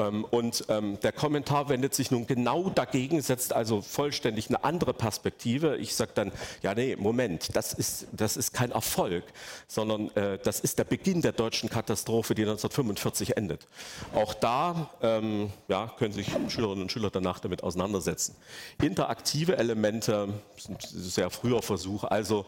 Ähm, 0.00 0.24
und 0.24 0.64
ähm, 0.68 0.98
der 1.04 1.12
Kommentar 1.12 1.68
wendet 1.68 1.94
sich 1.94 2.10
nun 2.10 2.26
genau 2.26 2.68
dagegen, 2.68 3.22
setzt 3.22 3.52
also 3.52 3.80
vollständig 3.80 4.48
eine 4.48 4.64
andere 4.64 4.92
Perspektive. 4.92 5.76
Ich 5.76 5.94
sage 5.94 6.10
dann, 6.16 6.32
ja 6.62 6.74
nee, 6.74 6.96
Moment, 6.96 7.54
das 7.54 7.72
ist, 7.72 8.08
das 8.10 8.36
ist 8.36 8.52
kein 8.52 8.72
Erfolg, 8.72 9.22
sondern 9.68 10.10
äh, 10.16 10.38
das 10.42 10.58
ist 10.58 10.80
der 10.80 10.84
Beginn 10.84 11.22
der 11.22 11.30
deutschen 11.30 11.70
Katastrophe, 11.70 12.34
die 12.34 12.42
1945 12.42 13.36
endet. 13.36 13.68
Auch 14.16 14.34
da 14.34 14.90
ähm, 15.00 15.52
ja, 15.68 15.86
können 15.96 16.12
sich 16.12 16.28
Schülerinnen 16.48 16.82
und 16.82 16.90
Schüler 16.90 17.10
danach 17.10 17.38
damit 17.38 17.62
auseinandersetzen. 17.62 18.34
Interaktive 18.82 19.58
Elemente 19.58 20.30
sind 20.56 20.82
sehr 20.82 21.30
früher 21.30 21.62
Versuch. 21.62 22.02
Also 22.02 22.46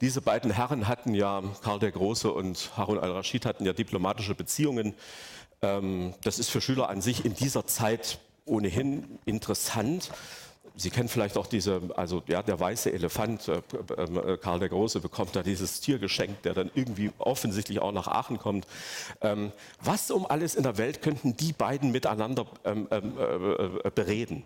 diese 0.00 0.20
beiden 0.20 0.50
Herren 0.50 0.88
hatten 0.88 1.14
ja, 1.14 1.44
Karl 1.62 1.78
der 1.78 1.92
Große 1.92 2.32
und 2.32 2.72
Harun 2.76 2.98
al-Rashid 2.98 3.46
hatten 3.46 3.64
ja 3.64 3.72
diplomatische 3.76 4.34
Beziehungen 4.34 4.94
ähm, 5.62 6.14
das 6.22 6.38
ist 6.38 6.50
für 6.50 6.60
Schüler 6.60 6.88
an 6.88 7.00
sich 7.00 7.24
in 7.24 7.34
dieser 7.34 7.66
Zeit 7.66 8.18
ohnehin 8.44 9.18
interessant. 9.24 10.10
Sie 10.78 10.90
kennen 10.90 11.08
vielleicht 11.08 11.38
auch 11.38 11.46
diese, 11.46 11.80
also 11.96 12.22
ja, 12.26 12.42
der 12.42 12.60
weiße 12.60 12.92
Elefant, 12.92 13.48
äh, 13.48 13.62
äh, 13.96 14.36
Karl 14.36 14.58
der 14.58 14.68
Große 14.68 15.00
bekommt 15.00 15.34
da 15.34 15.42
dieses 15.42 15.80
Tier 15.80 15.98
geschenkt, 15.98 16.44
der 16.44 16.52
dann 16.52 16.70
irgendwie 16.74 17.12
offensichtlich 17.16 17.80
auch 17.80 17.92
nach 17.92 18.08
Aachen 18.08 18.38
kommt. 18.38 18.66
Ähm, 19.22 19.52
was 19.82 20.10
um 20.10 20.26
alles 20.26 20.54
in 20.54 20.64
der 20.64 20.76
Welt 20.76 21.00
könnten 21.00 21.36
die 21.36 21.54
beiden 21.54 21.92
miteinander 21.92 22.46
ähm, 22.64 22.88
ähm 22.90 23.14
äh, 23.82 23.90
bereden? 23.90 24.42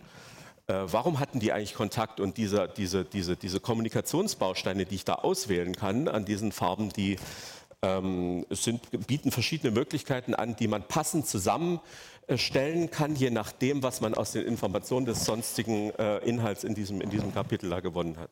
Äh, 0.69 0.75
warum 0.87 1.19
hatten 1.19 1.41
die 1.41 1.53
eigentlich 1.53 1.75
Kontakt 1.75 2.21
und 2.21 2.37
diese, 2.37 2.69
diese, 2.69 3.05
diese, 3.05 3.37
diese 3.37 3.59
Kommunikationsbausteine, 3.59 4.87
die 4.87 4.95
ich 4.95 5.05
da 5.05 5.15
auswählen 5.15 5.75
kann 5.75 6.07
an 6.07 6.25
diesen 6.25 6.53
Farben, 6.53 6.91
die 6.91 7.19
ähm, 7.83 8.45
es 8.51 8.65
sind, 8.65 9.07
bieten 9.07 9.31
verschiedene 9.31 9.73
Möglichkeiten 9.73 10.35
an, 10.35 10.55
die 10.57 10.69
man 10.69 10.83
passend 10.87 11.27
zusammenstellen 11.27 12.91
kann, 12.91 13.17
je 13.17 13.31
nachdem, 13.31 13.83
was 13.83 14.03
man 14.03 14.15
aus 14.15 14.33
den 14.33 14.47
Informationen 14.47 15.07
des 15.07 15.25
sonstigen 15.25 15.91
äh, 15.99 16.19
Inhalts 16.19 16.65
in 16.65 16.75
diesem, 16.75 17.01
in 17.01 17.09
diesem 17.09 17.33
Kapitel 17.33 17.71
da 17.71 17.81
gewonnen 17.81 18.19
hat. 18.19 18.31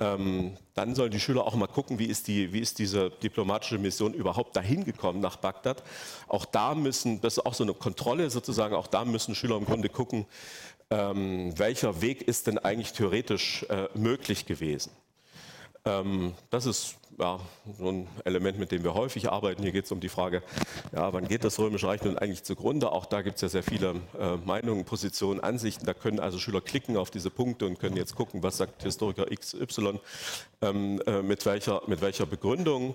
Ähm, 0.00 0.56
dann 0.74 0.96
sollen 0.96 1.12
die 1.12 1.20
Schüler 1.20 1.44
auch 1.44 1.54
mal 1.54 1.68
gucken, 1.68 2.00
wie 2.00 2.06
ist, 2.06 2.26
die, 2.26 2.52
wie 2.52 2.58
ist 2.58 2.80
diese 2.80 3.10
diplomatische 3.10 3.78
Mission 3.78 4.12
überhaupt 4.12 4.56
dahin 4.56 4.84
gekommen 4.84 5.20
nach 5.20 5.36
Bagdad. 5.36 5.84
Auch 6.26 6.44
da 6.44 6.74
müssen, 6.74 7.20
das 7.20 7.38
ist 7.38 7.46
auch 7.46 7.54
so 7.54 7.62
eine 7.62 7.74
Kontrolle 7.74 8.28
sozusagen, 8.28 8.74
auch 8.74 8.88
da 8.88 9.04
müssen 9.04 9.36
Schüler 9.36 9.56
im 9.56 9.66
Grunde 9.66 9.88
gucken, 9.88 10.26
ähm, 10.90 11.56
welcher 11.56 12.00
Weg 12.02 12.22
ist 12.22 12.48
denn 12.48 12.58
eigentlich 12.58 12.92
theoretisch 12.92 13.64
äh, 13.68 13.88
möglich 13.94 14.46
gewesen. 14.46 14.90
Ähm, 15.86 16.34
das 16.50 16.64
ist 16.64 16.96
ja, 17.18 17.38
so 17.78 17.88
ein 17.88 18.08
Element, 18.24 18.58
mit 18.58 18.72
dem 18.72 18.82
wir 18.82 18.94
häufig 18.94 19.30
arbeiten. 19.30 19.62
Hier 19.62 19.72
geht 19.72 19.84
es 19.84 19.92
um 19.92 20.00
die 20.00 20.08
Frage, 20.08 20.42
ja, 20.92 21.12
wann 21.12 21.28
geht 21.28 21.44
das 21.44 21.58
Römische 21.58 21.86
Reich 21.86 22.02
nun 22.02 22.18
eigentlich 22.18 22.42
zugrunde? 22.42 22.90
Auch 22.90 23.06
da 23.06 23.22
gibt 23.22 23.36
es 23.36 23.42
ja 23.42 23.48
sehr 23.48 23.62
viele 23.62 24.00
äh, 24.18 24.36
Meinungen, 24.44 24.84
Positionen, 24.84 25.40
Ansichten. 25.40 25.86
Da 25.86 25.94
können 25.94 26.20
also 26.20 26.38
Schüler 26.38 26.60
klicken 26.60 26.96
auf 26.96 27.10
diese 27.10 27.30
Punkte 27.30 27.66
und 27.66 27.78
können 27.78 27.96
jetzt 27.96 28.14
gucken, 28.14 28.42
was 28.42 28.56
sagt 28.56 28.82
Historiker 28.82 29.26
XY 29.26 30.00
ähm, 30.62 31.00
äh, 31.06 31.22
mit, 31.22 31.44
welcher, 31.46 31.82
mit 31.86 32.00
welcher 32.00 32.26
Begründung. 32.26 32.94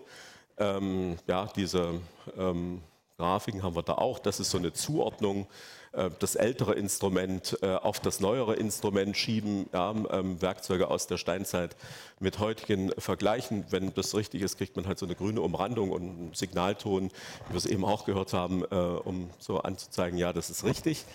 Ähm, 0.58 1.17
ja, 1.27 1.48
diese 1.55 2.01
ähm, 2.38 2.81
Grafiken 3.17 3.63
haben 3.63 3.75
wir 3.75 3.84
da 3.84 3.93
auch. 3.93 4.17
Das 4.17 4.39
ist 4.39 4.50
so 4.50 4.58
eine 4.58 4.74
Zuordnung 4.74 5.48
das 5.91 6.36
ältere 6.36 6.74
Instrument 6.74 7.58
äh, 7.62 7.74
auf 7.75 8.00
das 8.00 8.19
neuere 8.19 8.55
Instrument 8.55 9.17
schieben, 9.17 9.67
ja, 9.74 9.91
ähm, 10.12 10.41
Werkzeuge 10.41 10.89
aus 10.89 11.08
der 11.08 11.17
Steinzeit 11.17 11.75
mit 12.19 12.39
heutigen 12.39 12.91
vergleichen. 12.98 13.65
Wenn 13.69 13.93
das 13.93 14.15
richtig 14.15 14.43
ist, 14.43 14.58
kriegt 14.58 14.75
man 14.75 14.86
halt 14.86 15.00
so 15.00 15.05
eine 15.05 15.15
grüne 15.15 15.41
Umrandung 15.41 15.91
und 15.91 16.01
einen 16.01 16.34
Signalton, 16.34 17.10
wie 17.48 17.53
wir 17.53 17.58
es 17.58 17.65
eben 17.65 17.86
auch 17.86 18.05
gehört 18.05 18.34
haben, 18.34 18.63
äh, 18.63 18.75
um 18.75 19.31
so 19.39 19.60
anzuzeigen, 19.60 20.19
ja, 20.19 20.31
das 20.31 20.50
ist 20.50 20.63
richtig. 20.63 21.05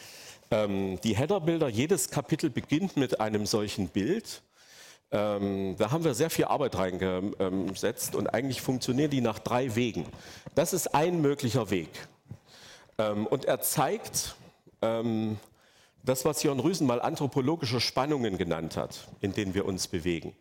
Ähm, 0.51 1.01
die 1.03 1.17
Headerbilder, 1.17 1.69
jedes 1.69 2.11
Kapitel 2.11 2.51
beginnt 2.51 2.97
mit 2.97 3.21
einem 3.21 3.47
solchen 3.47 3.89
Bild. 3.89 4.43
Ähm, 5.11 5.77
da 5.79 5.91
haben 5.93 6.05
wir 6.05 6.15
sehr 6.15 6.31
viel 6.31 6.47
Arbeit 6.47 6.77
reingesetzt 6.77 8.15
und 8.17 8.29
eigentlich 8.29 8.61
funktionieren 8.61 9.11
die 9.11 9.21
nach 9.21 9.39
drei 9.39 9.77
Wegen. 9.77 10.07
Das 10.55 10.73
ist 10.73 10.95
ein 10.95 11.21
möglicher 11.21 11.71
Weg. 11.71 11.89
Ähm, 12.99 13.27
und 13.27 13.45
er 13.45 13.61
zeigt, 13.61 14.37
ähm, 14.85 15.39
das, 16.05 16.25
was 16.25 16.43
Jörn 16.43 16.61
Rüsen 16.61 16.87
mal 16.87 17.01
anthropologische 17.01 17.81
Spannungen 17.81 18.37
genannt 18.37 18.77
hat, 18.77 19.09
in 19.21 19.33
denen 19.33 19.55
wir 19.55 19.65
uns 19.65 19.89
bewegen. 19.89 20.35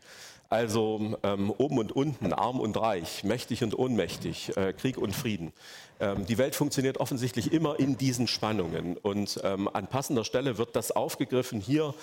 Also 0.49 1.17
ähm, 1.23 1.49
oben 1.49 1.79
und 1.79 1.91
unten, 1.93 2.31
arm 2.31 2.59
und 2.59 2.77
reich, 2.77 3.23
mächtig 3.23 3.63
und 3.63 3.77
ohnmächtig, 3.77 4.55
äh, 4.55 4.73
Krieg 4.73 4.97
und 4.97 5.15
Frieden. 5.15 5.51
Ähm, 5.99 6.25
die 6.27 6.37
Welt 6.37 6.53
funktioniert 6.53 6.97
offensichtlich 6.97 7.51
immer 7.51 7.79
in 7.79 7.97
diesen 7.97 8.27
Spannungen. 8.27 8.97
Und 8.97 9.39
ähm, 9.43 9.67
an 9.73 9.87
passender 9.87 10.23
Stelle 10.23 10.59
wird 10.59 10.75
das 10.75 10.91
aufgegriffen 10.91 11.59
hier 11.59 11.95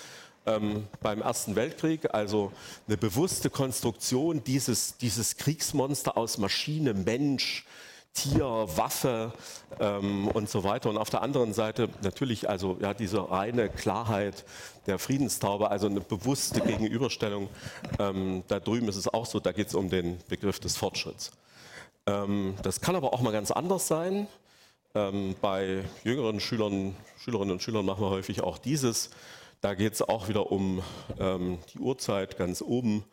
ähm, 0.45 0.87
beim 1.01 1.21
Ersten 1.21 1.55
Weltkrieg, 1.55 2.13
also 2.13 2.51
eine 2.87 2.97
bewusste 2.97 3.49
Konstruktion 3.49 4.43
dieses, 4.43 4.97
dieses 4.97 5.37
Kriegsmonster 5.37 6.17
aus 6.17 6.37
Maschine, 6.37 6.93
Mensch, 6.93 7.65
Tier, 8.13 8.45
Waffe 8.75 9.31
ähm, 9.79 10.27
und 10.27 10.49
so 10.49 10.63
weiter. 10.63 10.89
Und 10.89 10.97
auf 10.97 11.09
der 11.09 11.21
anderen 11.21 11.53
Seite 11.53 11.89
natürlich 12.03 12.49
also 12.49 12.77
ja, 12.81 12.93
diese 12.93 13.31
reine 13.31 13.69
Klarheit 13.69 14.45
der 14.85 14.99
Friedenstaube, 14.99 15.71
also 15.71 15.87
eine 15.87 16.01
bewusste 16.01 16.61
Gegenüberstellung. 16.61 17.49
Ähm, 17.99 18.43
da 18.47 18.59
drüben 18.59 18.89
ist 18.89 18.97
es 18.97 19.07
auch 19.07 19.25
so, 19.25 19.39
da 19.39 19.51
geht 19.53 19.67
es 19.67 19.75
um 19.75 19.89
den 19.89 20.19
Begriff 20.27 20.59
des 20.59 20.75
Fortschritts. 20.75 21.31
Ähm, 22.05 22.55
das 22.63 22.81
kann 22.81 22.95
aber 22.95 23.13
auch 23.13 23.21
mal 23.21 23.31
ganz 23.31 23.51
anders 23.51 23.87
sein. 23.87 24.27
Ähm, 24.93 25.35
bei 25.39 25.85
jüngeren 26.03 26.41
Schülern, 26.41 26.95
Schülerinnen 27.17 27.53
und 27.53 27.63
Schülern 27.63 27.85
machen 27.85 28.03
wir 28.03 28.09
häufig 28.09 28.41
auch 28.41 28.57
dieses. 28.57 29.09
Da 29.61 29.73
geht 29.73 29.93
es 29.93 30.01
auch 30.01 30.27
wieder 30.27 30.51
um 30.51 30.83
ähm, 31.17 31.59
die 31.73 31.79
Uhrzeit 31.79 32.37
ganz 32.37 32.61
oben 32.61 33.05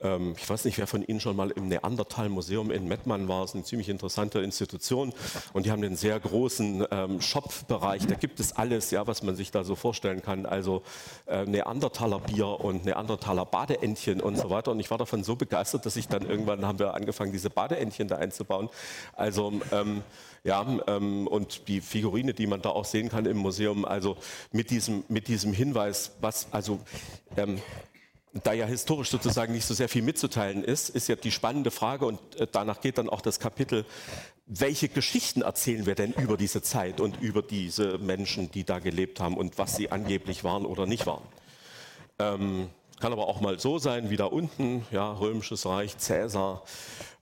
ähm, 0.00 0.34
ich 0.36 0.48
weiß 0.48 0.64
nicht, 0.64 0.78
wer 0.78 0.86
von 0.86 1.02
Ihnen 1.02 1.20
schon 1.20 1.36
mal 1.36 1.50
im 1.50 1.68
Neandertal-Museum 1.68 2.70
in 2.70 2.86
Mettmann 2.88 3.28
war. 3.28 3.42
Das 3.42 3.50
ist 3.50 3.54
eine 3.56 3.64
ziemlich 3.64 3.88
interessante 3.88 4.40
Institution. 4.40 5.12
Und 5.52 5.66
die 5.66 5.70
haben 5.70 5.82
einen 5.82 5.96
sehr 5.96 6.18
großen 6.18 6.86
ähm, 6.90 7.20
Shop-Bereich. 7.20 8.06
Da 8.06 8.14
gibt 8.14 8.40
es 8.40 8.54
alles, 8.54 8.90
ja, 8.90 9.06
was 9.06 9.22
man 9.22 9.36
sich 9.36 9.50
da 9.50 9.64
so 9.64 9.74
vorstellen 9.74 10.22
kann. 10.22 10.46
Also 10.46 10.82
äh, 11.26 11.44
Neandertaler 11.44 12.20
Bier 12.20 12.46
und 12.46 12.84
Neandertaler 12.84 13.44
Badeentchen 13.44 14.20
und 14.20 14.36
so 14.36 14.50
weiter. 14.50 14.70
Und 14.70 14.80
ich 14.80 14.90
war 14.90 14.98
davon 14.98 15.24
so 15.24 15.36
begeistert, 15.36 15.86
dass 15.86 15.96
ich 15.96 16.08
dann 16.08 16.28
irgendwann 16.28 16.64
haben 16.64 16.78
wir 16.78 16.94
angefangen, 16.94 17.32
diese 17.32 17.50
Badeentchen 17.50 18.08
da 18.08 18.16
einzubauen. 18.16 18.68
Also 19.14 19.52
ähm, 19.72 20.02
ja, 20.44 20.64
ähm, 20.86 21.26
und 21.26 21.66
die 21.66 21.80
Figurine, 21.80 22.32
die 22.32 22.46
man 22.46 22.62
da 22.62 22.68
auch 22.68 22.84
sehen 22.84 23.08
kann 23.08 23.26
im 23.26 23.36
Museum, 23.36 23.84
also 23.84 24.16
mit 24.52 24.70
diesem, 24.70 25.02
mit 25.08 25.26
diesem 25.26 25.52
Hinweis, 25.52 26.12
was, 26.20 26.46
also 26.52 26.78
ähm, 27.36 27.60
da 28.42 28.52
ja 28.52 28.66
historisch 28.66 29.10
sozusagen 29.10 29.52
nicht 29.52 29.66
so 29.66 29.74
sehr 29.74 29.88
viel 29.88 30.02
mitzuteilen 30.02 30.64
ist, 30.64 30.88
ist 30.88 31.08
ja 31.08 31.16
die 31.16 31.30
spannende 31.30 31.70
Frage 31.70 32.06
und 32.06 32.18
äh, 32.36 32.46
danach 32.50 32.80
geht 32.80 32.98
dann 32.98 33.08
auch 33.08 33.20
das 33.20 33.40
Kapitel, 33.40 33.84
welche 34.46 34.88
Geschichten 34.88 35.42
erzählen 35.42 35.86
wir 35.86 35.94
denn 35.94 36.12
über 36.12 36.36
diese 36.36 36.62
Zeit 36.62 37.00
und 37.00 37.20
über 37.20 37.42
diese 37.42 37.98
Menschen, 37.98 38.50
die 38.50 38.64
da 38.64 38.78
gelebt 38.78 39.20
haben 39.20 39.36
und 39.36 39.58
was 39.58 39.76
sie 39.76 39.90
angeblich 39.90 40.44
waren 40.44 40.66
oder 40.66 40.86
nicht 40.86 41.06
waren. 41.06 41.24
Ähm, 42.18 42.70
kann 43.00 43.12
aber 43.12 43.28
auch 43.28 43.40
mal 43.40 43.58
so 43.58 43.78
sein, 43.78 44.08
wie 44.08 44.16
da 44.16 44.24
unten, 44.24 44.86
ja, 44.90 45.12
Römisches 45.12 45.66
Reich, 45.66 45.98
Cäsar. 45.98 46.62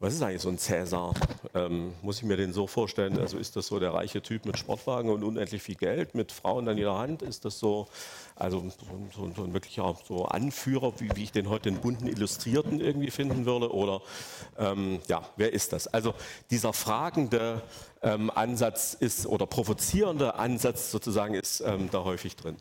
Was 0.01 0.15
ist 0.15 0.23
eigentlich 0.23 0.43
so 0.43 0.49
ein 0.49 0.59
Cäsar? 0.59 1.15
Ähm, 1.55 1.95
muss 2.03 2.19
ich 2.19 2.25
mir 2.25 2.37
den 2.37 2.53
so 2.53 2.67
vorstellen? 2.67 3.19
Also 3.19 3.39
ist 3.39 3.55
das 3.57 3.69
so 3.69 3.79
der 3.79 3.95
reiche 3.95 4.21
Typ 4.23 4.45
mit 4.45 4.59
Sportwagen 4.59 5.09
und 5.11 5.23
unendlich 5.23 5.63
viel 5.63 5.77
Geld, 5.77 6.15
mit 6.15 6.33
Frauen 6.33 6.69
an 6.69 6.77
jeder 6.77 6.99
Hand? 6.99 7.23
Ist 7.23 7.45
das 7.45 7.59
so, 7.59 7.87
also 8.35 8.65
so, 9.15 9.31
so, 9.35 9.45
ein 9.45 9.55
wirklicher 9.55 9.97
so 10.07 10.25
Anführer, 10.25 10.93
wie, 10.99 11.11
wie, 11.15 11.23
ich 11.23 11.33
den 11.33 11.49
heute 11.49 11.71
den 11.71 11.81
bunten 11.81 12.09
Illustrierten 12.09 12.81
irgendwie 12.81 13.11
finden 13.11 13.47
würde? 13.47 13.73
Oder 13.73 14.03
ähm, 14.59 14.99
ja, 15.07 15.23
wer 15.37 15.53
ist 15.53 15.73
das? 15.73 15.87
Also 15.87 16.15
dieser 16.51 16.73
fragende 16.73 17.63
ähm, 18.03 18.31
Ansatz 18.35 18.95
ist 18.95 19.27
oder 19.27 19.47
provozierende 19.47 20.35
Ansatz 20.35 20.91
sozusagen 20.91 21.35
ist 21.35 21.61
ähm, 21.61 21.89
da 21.91 22.05
häufig 22.05 22.37
drin. 22.37 22.57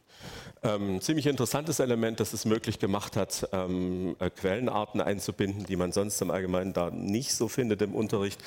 Ähm, 0.64 1.02
ziemlich 1.02 1.28
interessantes 1.28 1.80
Element, 1.80 2.22
das 2.22 2.32
es 2.32 2.46
möglich 2.46 2.80
gemacht 2.80 3.18
hat, 3.18 3.50
ähm, 3.52 4.16
äh, 4.20 4.30
Quellenarten 4.30 5.02
einzubinden, 5.02 5.66
die 5.66 5.76
man 5.76 5.92
sonst 5.92 6.22
im 6.22 6.32
Allgemeinen 6.32 6.72
da 6.72 6.90
nicht 6.90 7.33
so 7.38 7.48
findet 7.48 7.82
im 7.82 7.96
Unterricht. 7.96 8.42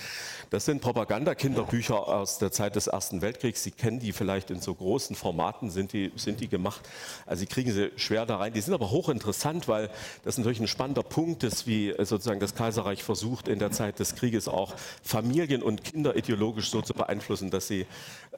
Das 0.50 0.66
sind 0.66 0.83
Propagandakinderbücher 0.83 2.07
aus 2.07 2.38
der 2.38 2.52
Zeit 2.52 2.76
des 2.76 2.87
Ersten 2.87 3.23
Weltkriegs. 3.23 3.62
Sie 3.62 3.71
kennen 3.71 3.99
die 3.99 4.12
vielleicht 4.12 4.50
in 4.50 4.61
so 4.61 4.75
großen 4.75 5.16
Formaten, 5.16 5.71
sind 5.71 5.93
die, 5.93 6.12
sind 6.16 6.40
die 6.40 6.49
gemacht. 6.49 6.83
Also 7.25 7.47
Sie 7.47 7.47
kriegen 7.47 7.73
sie 7.73 7.93
schwer 7.97 8.26
da 8.26 8.37
rein. 8.38 8.52
Die 8.52 8.61
sind 8.61 8.75
aber 8.75 8.90
hochinteressant, 8.90 9.69
weil 9.69 9.88
das 10.25 10.37
natürlich 10.37 10.61
ein 10.61 10.66
spannender 10.66 11.02
Punkt 11.02 11.45
ist, 11.45 11.66
wie 11.66 11.95
sozusagen 11.99 12.40
das 12.40 12.55
Kaiserreich 12.55 13.05
versucht, 13.05 13.47
in 13.47 13.59
der 13.59 13.71
Zeit 13.71 13.99
des 13.99 14.16
Krieges 14.16 14.49
auch 14.49 14.75
Familien 15.02 15.62
und 15.62 15.85
Kinder 15.85 16.16
ideologisch 16.16 16.71
so 16.71 16.83
zu 16.83 16.93
beeinflussen, 16.93 17.50
dass 17.50 17.69
sie, 17.69 17.87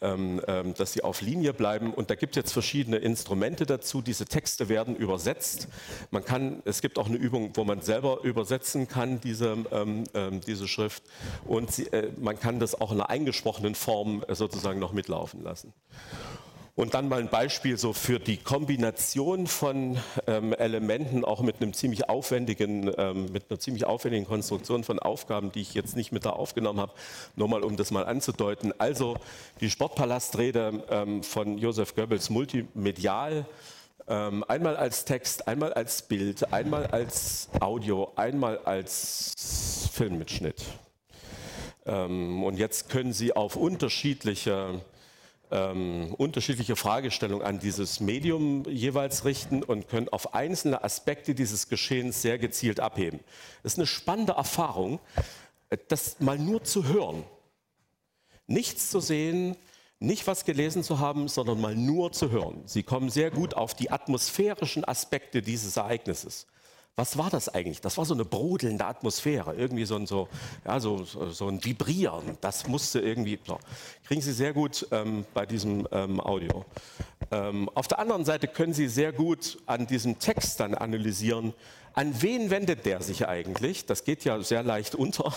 ähm, 0.02 0.40
ähm 0.46 0.74
dass 0.74 0.92
sie 0.92 1.02
auf 1.02 1.22
Linie 1.22 1.54
bleiben. 1.54 1.94
Und 1.94 2.10
da 2.10 2.14
gibt 2.14 2.36
es 2.36 2.42
jetzt 2.42 2.52
verschiedene 2.52 2.98
Instrumente 2.98 3.64
dazu. 3.64 4.02
Diese 4.02 4.26
Texte 4.26 4.68
werden 4.68 4.94
übersetzt. 4.94 5.68
Man 6.10 6.24
kann, 6.24 6.62
es 6.64 6.82
gibt 6.82 6.98
auch 6.98 7.06
eine 7.06 7.16
Übung, 7.16 7.52
wo 7.54 7.64
man 7.64 7.80
selber 7.80 8.20
übersetzen 8.22 8.88
kann, 8.88 9.20
diese, 9.20 9.56
ähm, 9.72 10.04
ähm 10.14 10.27
diese 10.30 10.68
Schrift. 10.68 11.02
Und 11.46 11.72
sie, 11.72 11.86
äh, 11.92 12.10
man 12.18 12.38
kann 12.38 12.60
das 12.60 12.80
auch 12.80 12.92
in 12.92 12.98
einer 12.98 13.10
eingesprochenen 13.10 13.74
Form 13.74 14.24
äh, 14.28 14.34
sozusagen 14.34 14.78
noch 14.78 14.92
mitlaufen 14.92 15.42
lassen. 15.42 15.72
Und 16.78 16.94
dann 16.94 17.08
mal 17.08 17.18
ein 17.18 17.28
Beispiel 17.28 17.76
so 17.76 17.92
für 17.92 18.20
die 18.20 18.36
Kombination 18.36 19.48
von 19.48 19.98
ähm, 20.28 20.52
Elementen, 20.52 21.24
auch 21.24 21.40
mit 21.40 21.60
einem 21.60 21.72
ziemlich 21.72 22.08
aufwendigen, 22.08 22.88
ähm, 22.96 23.32
mit 23.32 23.50
einer 23.50 23.58
ziemlich 23.58 23.84
aufwendigen 23.84 24.26
Konstruktion 24.26 24.84
von 24.84 25.00
Aufgaben, 25.00 25.50
die 25.50 25.60
ich 25.60 25.74
jetzt 25.74 25.96
nicht 25.96 26.12
mit 26.12 26.24
da 26.24 26.30
aufgenommen 26.30 26.78
habe, 26.78 26.92
nur 27.34 27.48
mal 27.48 27.64
um 27.64 27.76
das 27.76 27.90
mal 27.90 28.06
anzudeuten. 28.06 28.72
Also 28.78 29.16
die 29.60 29.70
Sportpalastrede 29.70 30.84
ähm, 30.88 31.24
von 31.24 31.58
Josef 31.58 31.96
Goebbels 31.96 32.30
multimedial, 32.30 33.44
ähm, 34.08 34.44
einmal 34.48 34.76
als 34.76 35.04
Text, 35.04 35.46
einmal 35.46 35.72
als 35.74 36.02
Bild, 36.02 36.52
einmal 36.52 36.86
als 36.86 37.48
Audio, 37.60 38.12
einmal 38.16 38.58
als 38.58 39.90
Filmmitschnitt. 39.92 40.64
Ähm, 41.86 42.42
und 42.42 42.58
jetzt 42.58 42.88
können 42.88 43.12
Sie 43.12 43.34
auf 43.34 43.56
unterschiedliche 43.56 44.80
ähm, 45.50 46.14
unterschiedliche 46.18 46.76
Fragestellungen 46.76 47.46
an 47.46 47.58
dieses 47.58 48.00
Medium 48.00 48.64
jeweils 48.68 49.24
richten 49.24 49.62
und 49.62 49.88
können 49.88 50.08
auf 50.10 50.34
einzelne 50.34 50.84
Aspekte 50.84 51.34
dieses 51.34 51.68
Geschehens 51.68 52.20
sehr 52.20 52.38
gezielt 52.38 52.80
abheben. 52.80 53.20
Das 53.62 53.72
ist 53.72 53.78
eine 53.78 53.86
spannende 53.86 54.34
Erfahrung, 54.34 55.00
das 55.88 56.20
mal 56.20 56.38
nur 56.38 56.64
zu 56.64 56.84
hören. 56.84 57.24
Nichts 58.46 58.90
zu 58.90 59.00
sehen, 59.00 59.56
nicht 60.00 60.26
was 60.26 60.44
gelesen 60.44 60.82
zu 60.82 60.98
haben, 60.98 61.28
sondern 61.28 61.60
mal 61.60 61.74
nur 61.74 62.12
zu 62.12 62.30
hören. 62.30 62.62
Sie 62.66 62.82
kommen 62.82 63.10
sehr 63.10 63.30
gut 63.30 63.54
auf 63.54 63.74
die 63.74 63.90
atmosphärischen 63.90 64.84
Aspekte 64.84 65.42
dieses 65.42 65.76
Ereignisses 65.76 66.46
was 66.98 67.16
war 67.16 67.30
das 67.30 67.48
eigentlich? 67.48 67.80
Das 67.80 67.96
war 67.96 68.04
so 68.04 68.12
eine 68.12 68.24
brodelnde 68.24 68.84
Atmosphäre, 68.84 69.54
irgendwie 69.54 69.84
so 69.84 69.94
ein, 69.94 70.06
so, 70.06 70.28
ja, 70.66 70.80
so, 70.80 71.04
so 71.04 71.46
ein 71.46 71.64
Vibrieren. 71.64 72.36
Das 72.40 72.66
musste 72.66 72.98
irgendwie, 72.98 73.38
so. 73.46 73.58
kriegen 74.04 74.20
Sie 74.20 74.32
sehr 74.32 74.52
gut 74.52 74.86
ähm, 74.90 75.24
bei 75.32 75.46
diesem 75.46 75.86
ähm, 75.92 76.20
Audio. 76.20 76.64
Ähm, 77.30 77.70
auf 77.74 77.86
der 77.86 78.00
anderen 78.00 78.24
Seite 78.24 78.48
können 78.48 78.72
Sie 78.72 78.88
sehr 78.88 79.12
gut 79.12 79.58
an 79.66 79.86
diesem 79.86 80.18
Text 80.18 80.58
dann 80.58 80.74
analysieren, 80.74 81.54
an 81.94 82.22
wen 82.22 82.50
wendet 82.50 82.86
der 82.86 83.02
sich 83.02 83.26
eigentlich? 83.26 83.86
Das 83.86 84.04
geht 84.04 84.24
ja 84.24 84.40
sehr 84.42 84.62
leicht 84.62 84.94
unter. 84.94 85.32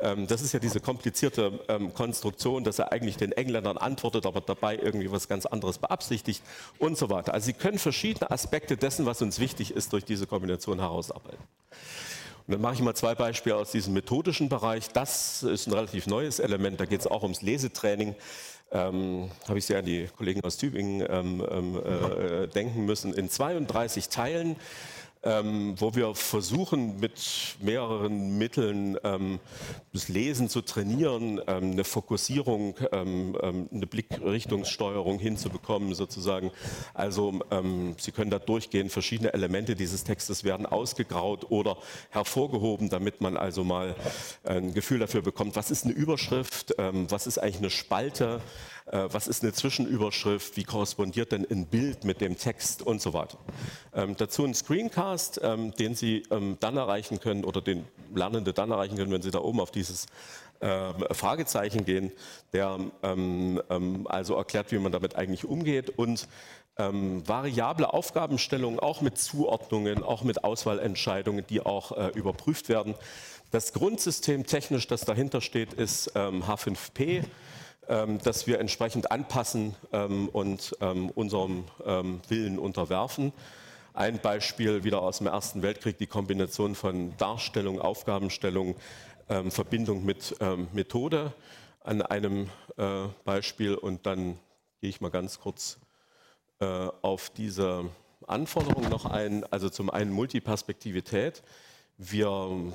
Ähm, 0.00 0.26
das 0.26 0.42
ist 0.42 0.52
ja 0.52 0.58
diese 0.58 0.80
komplizierte 0.80 1.60
ähm, 1.68 1.94
Konstruktion, 1.94 2.64
dass 2.64 2.78
er 2.78 2.92
eigentlich 2.92 3.16
den 3.16 3.32
Engländern 3.32 3.78
antwortet, 3.78 4.26
aber 4.26 4.40
dabei 4.40 4.76
irgendwie 4.76 5.10
was 5.10 5.28
ganz 5.28 5.46
anderes 5.46 5.78
beabsichtigt 5.78 6.42
und 6.78 6.98
so 6.98 7.10
weiter. 7.10 7.34
Also 7.34 7.46
Sie 7.46 7.52
können 7.52 7.78
verschiedene 7.78 8.30
Aspekte 8.30 8.76
dessen, 8.76 9.06
was 9.06 9.22
uns 9.22 9.38
wichtig 9.38 9.72
ist, 9.72 9.92
durch 9.92 10.04
diese 10.04 10.26
Kombination 10.26 10.80
herausarbeiten. 10.80 11.42
Und 12.46 12.54
dann 12.54 12.60
mache 12.60 12.74
ich 12.74 12.80
mal 12.80 12.94
zwei 12.94 13.14
Beispiele 13.14 13.54
aus 13.56 13.70
diesem 13.70 13.94
methodischen 13.94 14.48
Bereich. 14.48 14.88
Das 14.88 15.44
ist 15.44 15.68
ein 15.68 15.72
relativ 15.72 16.06
neues 16.08 16.40
Element, 16.40 16.80
da 16.80 16.86
geht 16.86 17.00
es 17.00 17.06
auch 17.06 17.22
ums 17.22 17.42
Lesetraining. 17.42 18.16
Ähm, 18.72 19.30
habe 19.48 19.58
ich 19.58 19.66
sehr 19.66 19.78
an 19.78 19.84
die 19.84 20.08
Kollegen 20.16 20.42
aus 20.42 20.56
Tübingen 20.56 21.06
ähm, 21.08 21.46
ähm 21.48 21.76
äh, 21.76 22.46
denken 22.48 22.86
müssen. 22.86 23.12
In 23.12 23.28
32 23.28 24.08
Teilen 24.08 24.56
ähm, 25.24 25.74
wo 25.78 25.94
wir 25.94 26.14
versuchen, 26.14 26.98
mit 26.98 27.56
mehreren 27.60 28.38
Mitteln 28.38 28.98
ähm, 29.04 29.38
das 29.92 30.08
Lesen 30.08 30.48
zu 30.48 30.62
trainieren, 30.62 31.40
ähm, 31.46 31.72
eine 31.72 31.84
Fokussierung, 31.84 32.74
ähm, 32.92 33.36
ähm, 33.40 33.68
eine 33.72 33.86
Blickrichtungssteuerung 33.86 35.18
hinzubekommen, 35.18 35.94
sozusagen. 35.94 36.50
Also 36.94 37.40
ähm, 37.50 37.94
Sie 37.98 38.12
können 38.12 38.30
da 38.30 38.38
durchgehen, 38.38 38.90
verschiedene 38.90 39.32
Elemente 39.32 39.76
dieses 39.76 40.04
Textes 40.04 40.44
werden 40.44 40.66
ausgegraut 40.66 41.50
oder 41.50 41.76
hervorgehoben, 42.10 42.88
damit 42.88 43.20
man 43.20 43.36
also 43.36 43.64
mal 43.64 43.94
ein 44.44 44.74
Gefühl 44.74 44.98
dafür 44.98 45.22
bekommt, 45.22 45.56
was 45.56 45.70
ist 45.70 45.84
eine 45.84 45.94
Überschrift, 45.94 46.74
was 46.78 47.26
ist 47.26 47.38
eigentlich 47.38 47.58
eine 47.58 47.70
Spalte, 47.70 48.40
äh, 48.86 49.08
was 49.10 49.28
ist 49.28 49.42
eine 49.42 49.52
Zwischenüberschrift, 49.52 50.56
wie 50.56 50.64
korrespondiert 50.64 51.32
denn 51.32 51.46
ein 51.48 51.66
Bild 51.66 52.04
mit 52.04 52.20
dem 52.20 52.36
Text 52.36 52.82
und 52.82 53.00
so 53.00 53.12
weiter. 53.12 53.38
Ähm, 53.94 54.16
dazu 54.16 54.44
ein 54.44 54.54
Screencast, 54.54 55.40
ähm, 55.42 55.72
den 55.72 55.94
Sie 55.94 56.24
ähm, 56.30 56.56
dann 56.60 56.76
erreichen 56.76 57.20
können 57.20 57.44
oder 57.44 57.60
den 57.60 57.84
Lernende 58.14 58.52
dann 58.52 58.70
erreichen 58.70 58.96
können, 58.96 59.12
wenn 59.12 59.22
Sie 59.22 59.30
da 59.30 59.40
oben 59.40 59.60
auf 59.60 59.70
dieses 59.70 60.06
äh, 60.60 61.14
Fragezeichen 61.14 61.84
gehen, 61.84 62.12
der 62.52 62.78
ähm, 63.02 63.60
ähm, 63.70 64.06
also 64.08 64.34
erklärt, 64.34 64.72
wie 64.72 64.78
man 64.78 64.92
damit 64.92 65.16
eigentlich 65.16 65.44
umgeht 65.44 65.90
und 65.98 66.28
ähm, 66.78 67.26
variable 67.28 67.92
Aufgabenstellungen, 67.92 68.80
auch 68.80 69.00
mit 69.00 69.18
Zuordnungen, 69.18 70.02
auch 70.02 70.22
mit 70.22 70.42
Auswahlentscheidungen, 70.42 71.44
die 71.48 71.60
auch 71.60 71.92
äh, 71.92 72.08
überprüft 72.14 72.68
werden. 72.68 72.94
Das 73.50 73.72
Grundsystem 73.72 74.46
technisch, 74.46 74.86
das 74.86 75.02
dahinter 75.02 75.42
steht, 75.42 75.74
ist 75.74 76.16
H5P. 76.16 77.22
Ähm, 77.88 78.18
dass 78.18 78.46
wir 78.46 78.60
entsprechend 78.60 79.10
anpassen 79.10 79.74
ähm, 79.92 80.28
und 80.28 80.76
ähm, 80.80 81.10
unserem 81.10 81.64
Willen 82.28 82.58
unterwerfen. 82.58 83.32
Ein 83.92 84.20
Beispiel 84.20 84.84
wieder 84.84 85.02
aus 85.02 85.18
dem 85.18 85.26
Ersten 85.26 85.62
Weltkrieg, 85.62 85.98
die 85.98 86.06
Kombination 86.06 86.74
von 86.74 87.16
Darstellung, 87.18 87.80
Aufgabenstellung, 87.80 88.76
Verbindung 89.50 90.04
mit 90.04 90.34
Methode 90.72 91.32
an 91.84 92.02
einem 92.02 92.48
äh, 92.76 93.06
Beispiel 93.24 93.74
und 93.74 94.06
dann 94.06 94.38
gehe 94.80 94.90
ich 94.90 95.00
mal 95.00 95.10
ganz 95.10 95.40
kurz 95.40 95.78
äh, 96.60 96.88
auf 97.02 97.30
diese 97.30 97.84
Anforderungen 98.26 98.88
noch 98.88 99.04
ein. 99.04 99.44
Also 99.50 99.68
zum 99.68 99.90
einen 99.90 100.12
Multiperspektivität. 100.12 101.42
Wir 102.10 102.72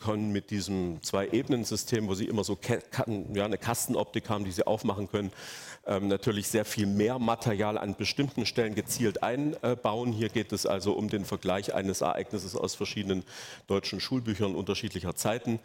können 0.00 0.32
mit 0.32 0.50
diesem 0.50 1.00
Zwei-Ebenen-System, 1.00 2.08
wo 2.08 2.14
Sie 2.14 2.24
immer 2.24 2.42
so 2.42 2.58
ja, 3.32 3.44
eine 3.44 3.58
Kastenoptik 3.58 4.28
haben, 4.28 4.44
die 4.44 4.50
Sie 4.50 4.66
aufmachen 4.66 5.08
können, 5.08 5.30
ähm, 5.86 6.08
natürlich 6.08 6.48
sehr 6.48 6.64
viel 6.64 6.86
mehr 6.86 7.20
Material 7.20 7.78
an 7.78 7.94
bestimmten 7.94 8.44
Stellen 8.44 8.74
gezielt 8.74 9.22
einbauen. 9.22 10.12
Hier 10.12 10.30
geht 10.30 10.50
es 10.52 10.66
also 10.66 10.94
um 10.94 11.08
den 11.08 11.24
Vergleich 11.24 11.74
eines 11.74 12.00
Ereignisses 12.00 12.56
aus 12.56 12.74
verschiedenen 12.74 13.22
deutschen 13.68 14.00
Schulbüchern 14.00 14.56
unterschiedlicher 14.56 15.14
Zeiten 15.14 15.60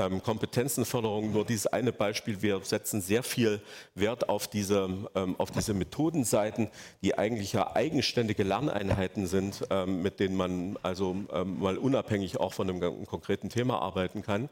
ähm, 0.00 0.22
Kompetenzenförderung 0.22 1.32
nur 1.32 1.44
dieses 1.44 1.66
eine 1.66 1.92
Beispiel. 1.92 2.40
Wir 2.42 2.60
setzen 2.64 3.02
sehr 3.02 3.22
viel 3.22 3.60
Wert 3.94 4.28
auf 4.28 4.48
diese, 4.48 4.88
ähm, 5.14 5.36
auf 5.38 5.50
diese 5.50 5.74
Methodenseiten, 5.74 6.68
die 7.02 7.16
eigentlich 7.18 7.52
ja 7.52 7.76
eigenständige 7.76 8.42
Lerneinheiten 8.42 9.26
sind, 9.26 9.66
ähm, 9.70 10.02
mit 10.02 10.18
denen 10.18 10.36
man 10.36 10.78
also 10.82 11.16
ähm, 11.32 11.60
mal 11.60 11.76
unabhängig 11.76 12.40
auch 12.40 12.54
von 12.54 12.70
einem 12.70 13.06
konkreten 13.06 13.50
Thema 13.50 13.80
arbeiten 13.82 14.22
kann. 14.22 14.48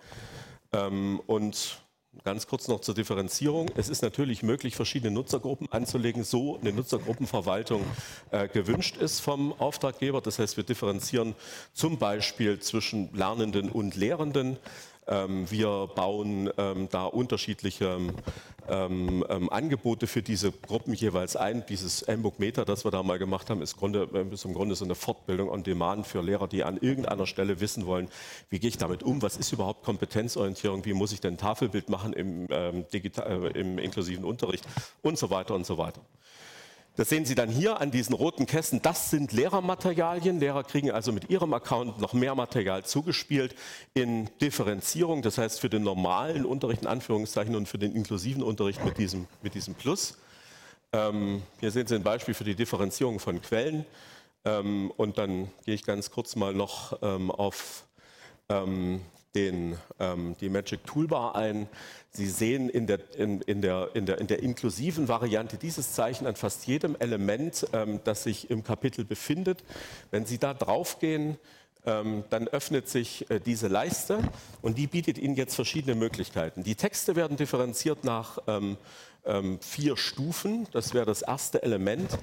Ähm, 0.72 1.20
und 1.26 1.80
Ganz 2.24 2.48
kurz 2.48 2.66
noch 2.66 2.80
zur 2.80 2.94
Differenzierung. 2.94 3.70
Es 3.76 3.88
ist 3.88 4.02
natürlich 4.02 4.42
möglich, 4.42 4.74
verschiedene 4.74 5.12
Nutzergruppen 5.12 5.70
anzulegen, 5.70 6.24
so 6.24 6.58
eine 6.58 6.72
Nutzergruppenverwaltung 6.72 7.84
äh, 8.30 8.48
gewünscht 8.48 8.96
ist 8.96 9.20
vom 9.20 9.52
Auftraggeber. 9.60 10.20
Das 10.20 10.38
heißt, 10.38 10.56
wir 10.56 10.64
differenzieren 10.64 11.36
zum 11.72 11.98
Beispiel 11.98 12.58
zwischen 12.58 13.14
Lernenden 13.14 13.70
und 13.70 13.94
Lehrenden. 13.94 14.58
Ähm, 15.08 15.50
wir 15.50 15.88
bauen 15.94 16.50
ähm, 16.58 16.88
da 16.90 17.04
unterschiedliche 17.04 17.98
ähm, 18.68 19.24
Angebote 19.50 20.06
für 20.06 20.22
diese 20.22 20.52
Gruppen 20.52 20.92
jeweils 20.92 21.36
ein. 21.36 21.64
Dieses 21.68 22.06
MBOok 22.06 22.38
Meta, 22.38 22.64
das 22.64 22.84
wir 22.84 22.90
da 22.90 23.02
mal 23.02 23.18
gemacht 23.18 23.48
haben, 23.48 23.62
ist, 23.62 23.76
Grunde, 23.76 24.08
äh, 24.12 24.34
ist 24.34 24.44
im 24.44 24.52
Grunde 24.52 24.74
so 24.74 24.84
eine 24.84 24.94
Fortbildung 24.94 25.48
on 25.48 25.62
Demand 25.62 26.06
für 26.06 26.20
Lehrer, 26.20 26.48
die 26.48 26.64
an 26.64 26.76
irgendeiner 26.76 27.26
Stelle 27.26 27.60
wissen 27.60 27.86
wollen, 27.86 28.08
wie 28.50 28.58
gehe 28.58 28.68
ich 28.68 28.76
damit 28.76 29.02
um, 29.02 29.22
was 29.22 29.36
ist 29.36 29.52
überhaupt 29.52 29.84
Kompetenzorientierung, 29.84 30.84
wie 30.84 30.92
muss 30.92 31.12
ich 31.12 31.20
denn 31.20 31.38
Tafelbild 31.38 31.88
machen 31.88 32.12
im, 32.12 32.48
digital, 32.92 33.46
äh, 33.46 33.58
im 33.58 33.78
inklusiven 33.78 34.24
Unterricht 34.24 34.66
und 35.02 35.18
so 35.18 35.30
weiter 35.30 35.54
und 35.54 35.64
so 35.64 35.78
weiter. 35.78 36.02
Das 36.98 37.10
sehen 37.10 37.24
Sie 37.24 37.36
dann 37.36 37.48
hier 37.48 37.80
an 37.80 37.92
diesen 37.92 38.12
roten 38.12 38.44
Kästen. 38.44 38.82
Das 38.82 39.08
sind 39.08 39.30
Lehrermaterialien. 39.30 40.40
Lehrer 40.40 40.64
kriegen 40.64 40.90
also 40.90 41.12
mit 41.12 41.30
ihrem 41.30 41.54
Account 41.54 42.00
noch 42.00 42.12
mehr 42.12 42.34
Material 42.34 42.84
zugespielt 42.84 43.54
in 43.94 44.28
Differenzierung. 44.40 45.22
Das 45.22 45.38
heißt 45.38 45.60
für 45.60 45.70
den 45.70 45.84
normalen 45.84 46.44
Unterricht 46.44 46.82
in 46.82 46.88
Anführungszeichen 46.88 47.54
und 47.54 47.68
für 47.68 47.78
den 47.78 47.94
inklusiven 47.94 48.42
Unterricht 48.42 48.84
mit 48.84 48.98
diesem, 48.98 49.28
mit 49.42 49.54
diesem 49.54 49.76
Plus. 49.76 50.18
Ähm, 50.92 51.42
hier 51.60 51.70
sehen 51.70 51.86
Sie 51.86 51.94
ein 51.94 52.02
Beispiel 52.02 52.34
für 52.34 52.42
die 52.42 52.56
Differenzierung 52.56 53.20
von 53.20 53.40
Quellen. 53.42 53.86
Ähm, 54.44 54.90
und 54.96 55.18
dann 55.18 55.52
gehe 55.66 55.76
ich 55.76 55.84
ganz 55.84 56.10
kurz 56.10 56.34
mal 56.34 56.52
noch 56.52 56.98
ähm, 57.00 57.30
auf 57.30 57.84
ähm, 58.48 59.02
den, 59.34 59.76
ähm, 60.00 60.36
die 60.40 60.48
Magic 60.48 60.84
Toolbar 60.86 61.36
ein. 61.36 61.68
Sie 62.10 62.28
sehen 62.28 62.68
in 62.68 62.86
der, 62.86 63.00
in, 63.16 63.40
in, 63.42 63.62
der, 63.62 63.90
in, 63.94 64.06
der, 64.06 64.18
in 64.18 64.26
der 64.26 64.42
inklusiven 64.42 65.08
Variante 65.08 65.56
dieses 65.56 65.92
Zeichen 65.92 66.26
an 66.26 66.36
fast 66.36 66.66
jedem 66.66 66.96
Element, 66.98 67.66
ähm, 67.72 68.00
das 68.04 68.24
sich 68.24 68.50
im 68.50 68.64
Kapitel 68.64 69.04
befindet. 69.04 69.62
Wenn 70.10 70.26
Sie 70.26 70.38
da 70.38 70.54
draufgehen, 70.54 71.36
ähm, 71.86 72.24
dann 72.30 72.48
öffnet 72.48 72.88
sich 72.88 73.30
äh, 73.30 73.40
diese 73.40 73.68
Leiste 73.68 74.18
und 74.62 74.78
die 74.78 74.86
bietet 74.86 75.18
Ihnen 75.18 75.36
jetzt 75.36 75.54
verschiedene 75.54 75.94
Möglichkeiten. 75.94 76.64
Die 76.64 76.74
Texte 76.74 77.16
werden 77.16 77.36
differenziert 77.36 78.04
nach 78.04 78.38
ähm, 78.46 78.76
ähm, 79.24 79.58
vier 79.60 79.96
Stufen. 79.96 80.66
Das 80.72 80.94
wäre 80.94 81.06
das 81.06 81.22
erste 81.22 81.62
Element. 81.62 82.18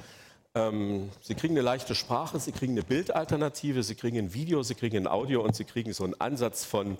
Ähm, 0.55 1.11
Sie 1.21 1.35
kriegen 1.35 1.53
eine 1.53 1.61
leichte 1.61 1.95
Sprache, 1.95 2.39
Sie 2.39 2.53
kriegen 2.53 2.73
eine 2.73 2.83
Bildalternative, 2.83 3.83
Sie 3.83 3.95
kriegen 3.95 4.17
ein 4.17 4.33
Video, 4.33 4.63
Sie 4.63 4.75
kriegen 4.75 4.95
ein 4.95 5.07
Audio 5.07 5.43
und 5.43 5.53
Sie 5.53 5.65
kriegen 5.65 5.91
so 5.91 6.05
einen 6.05 6.19
Ansatz 6.19 6.63
von 6.63 6.97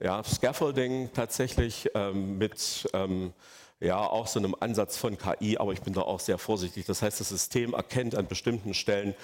ja, 0.00 0.22
Scaffolding 0.22 1.10
tatsächlich 1.12 1.90
ähm, 1.94 2.38
mit 2.38 2.88
ähm, 2.92 3.32
ja, 3.80 3.98
auch 3.98 4.28
so 4.28 4.38
einem 4.38 4.54
Ansatz 4.60 4.96
von 4.96 5.18
KI, 5.18 5.58
aber 5.58 5.72
ich 5.72 5.80
bin 5.80 5.92
da 5.92 6.02
auch 6.02 6.20
sehr 6.20 6.38
vorsichtig. 6.38 6.86
Das 6.86 7.02
heißt, 7.02 7.18
das 7.18 7.30
System 7.30 7.74
erkennt 7.74 8.14
an 8.14 8.28
bestimmten 8.28 8.74
Stellen, 8.74 9.14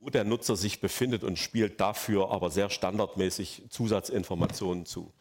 wo 0.00 0.08
der 0.08 0.22
Nutzer 0.22 0.54
sich 0.54 0.80
befindet 0.80 1.24
und 1.24 1.36
spielt 1.36 1.80
dafür 1.80 2.30
aber 2.30 2.50
sehr 2.50 2.70
standardmäßig 2.70 3.64
Zusatzinformationen 3.70 4.86
zu. 4.86 5.12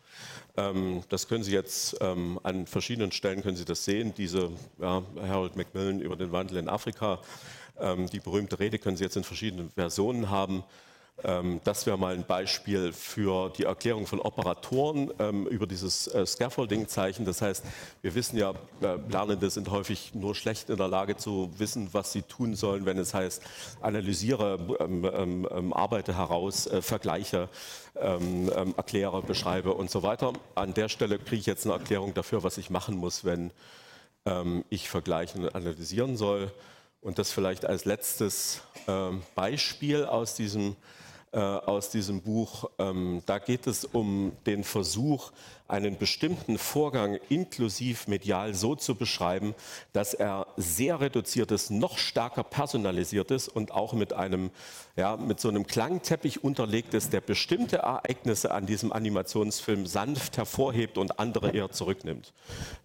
Ähm, 0.56 1.02
das 1.10 1.28
können 1.28 1.44
Sie 1.44 1.54
jetzt 1.54 1.98
ähm, 2.02 2.40
an 2.44 2.68
verschiedenen 2.68 3.12
Stellen 3.12 3.42
können 3.42 3.58
Sie 3.58 3.66
das 3.66 3.84
sehen. 3.84 4.14
Diese 4.16 4.52
ja, 4.80 5.02
Harold 5.28 5.56
Macmillan 5.56 6.00
über 6.00 6.16
den 6.16 6.32
Wandel 6.32 6.58
in 6.58 6.70
Afrika 6.70 7.20
ähm, 7.80 8.10
die 8.10 8.20
berühmte 8.20 8.60
Rede 8.60 8.80
können 8.80 8.98
Sie 8.98 9.04
jetzt 9.04 9.18
in 9.18 9.24
verschiedenen 9.24 9.72
Versionen 9.72 10.30
haben. 10.30 10.64
Ähm, 11.24 11.62
das 11.64 11.86
wäre 11.86 11.98
mal 11.98 12.16
ein 12.16 12.26
Beispiel 12.26 12.92
für 12.92 13.50
die 13.52 13.64
Erklärung 13.64 14.08
von 14.08 14.20
Operatoren 14.20 15.12
ähm, 15.20 15.46
über 15.48 15.68
dieses 15.68 16.08
äh, 16.08 16.26
Scaffolding-Zeichen. 16.26 17.24
Das 17.24 17.42
heißt, 17.42 17.64
wir 18.02 18.16
wissen 18.16 18.38
ja, 18.38 18.52
äh, 18.82 18.98
Lernende 19.10 19.50
sind 19.50 19.70
häufig 19.70 20.16
nur 20.16 20.34
schlecht 20.34 20.70
in 20.70 20.78
der 20.78 20.88
Lage 20.88 21.16
zu 21.16 21.52
wissen, 21.58 21.90
was 21.92 22.12
sie 22.12 22.24
tun 22.24 22.56
sollen, 22.56 22.86
wenn 22.86 22.98
es 22.98 23.14
heißt, 23.14 23.44
analysiere, 23.82 24.60
arbeite 25.72 26.18
heraus, 26.18 26.68
äh, 26.68 26.82
vergleiche, 26.82 27.50
erkläre, 27.96 29.22
beschreibe 29.22 29.74
und 29.74 29.92
so 29.92 30.02
weiter. 30.02 30.34
An 30.56 30.74
der 30.74 30.90
Stelle 30.90 31.20
kriege 31.20 31.42
ich 31.42 31.46
jetzt 31.46 31.66
eine 31.66 31.76
Erklärung 31.76 32.16
dafür, 32.16 32.44
was 32.44 32.58
ich 32.58 32.72
machen 32.72 32.98
muss, 32.98 33.24
wenn 33.24 33.52
ich 34.70 34.90
vergleichen 34.90 35.44
und 35.44 35.54
analysieren 35.54 36.18
soll. 36.18 36.52
Und 37.04 37.20
das 37.20 37.32
vielleicht 37.32 37.66
als 37.66 37.84
letztes 37.84 38.62
ähm, 38.88 39.22
Beispiel 39.36 40.06
aus 40.06 40.36
diesem 40.36 40.78
äh, 41.34 41.40
aus 41.40 41.90
diesem 41.90 42.22
Buch. 42.22 42.70
Ähm, 42.78 43.24
da 43.26 43.40
geht 43.40 43.66
es 43.66 43.86
um 43.86 44.34
den 44.46 44.64
Versuch, 44.64 45.32
einen 45.68 45.98
bestimmten 45.98 46.60
Vorgang 46.60 47.18
inklusiv 47.30 48.08
medial 48.08 48.54
so 48.54 48.76
zu 48.76 48.94
beschreiben, 48.94 49.56
dass 49.94 50.14
er 50.14 50.46
sehr 50.58 51.00
reduziert 51.00 51.50
ist, 51.50 51.72
noch 51.72 51.98
stärker 51.98 52.44
personalisiert 52.44 53.32
ist 53.32 53.48
und 53.48 53.72
auch 53.72 53.94
mit 53.94 54.14
einem, 54.14 54.52
ja, 54.96 55.18
mit 55.18 55.40
so 55.40 55.50
einem 55.50 55.66
Klangteppich 55.66 56.44
unterlegt 56.44 56.94
ist, 56.94 57.14
der 57.14 57.22
bestimmte 57.22 57.78
Ereignisse 57.78 58.52
an 58.52 58.68
diesem 58.68 58.94
Animationsfilm 58.94 59.88
sanft 59.88 60.38
hervorhebt 60.38 61.00
und 61.00 61.18
andere 61.18 61.50
eher 61.50 61.72
zurücknimmt. 61.72 62.34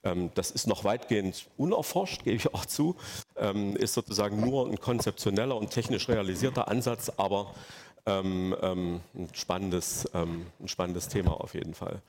Ähm, 0.04 0.30
das 0.34 0.50
ist 0.50 0.66
noch 0.66 0.84
weitgehend 0.84 1.48
unerforscht, 1.58 2.24
gebe 2.24 2.36
ich 2.36 2.54
auch 2.54 2.64
zu, 2.64 2.96
ähm, 3.40 3.76
ist 3.76 3.94
sozusagen 3.94 4.40
nur 4.40 4.66
ein 4.66 4.78
konzeptioneller 4.80 5.56
und 5.56 5.70
technisch 5.70 6.08
realisierter 6.08 6.68
Ansatz, 6.68 7.10
aber 7.16 7.54
ähm, 8.06 8.56
ähm, 8.62 9.00
ein, 9.14 9.28
spannendes, 9.34 10.08
ähm, 10.14 10.46
ein 10.60 10.68
spannendes 10.68 11.08
Thema 11.08 11.32
auf 11.40 11.54
jeden 11.54 11.74
Fall. 11.74 12.02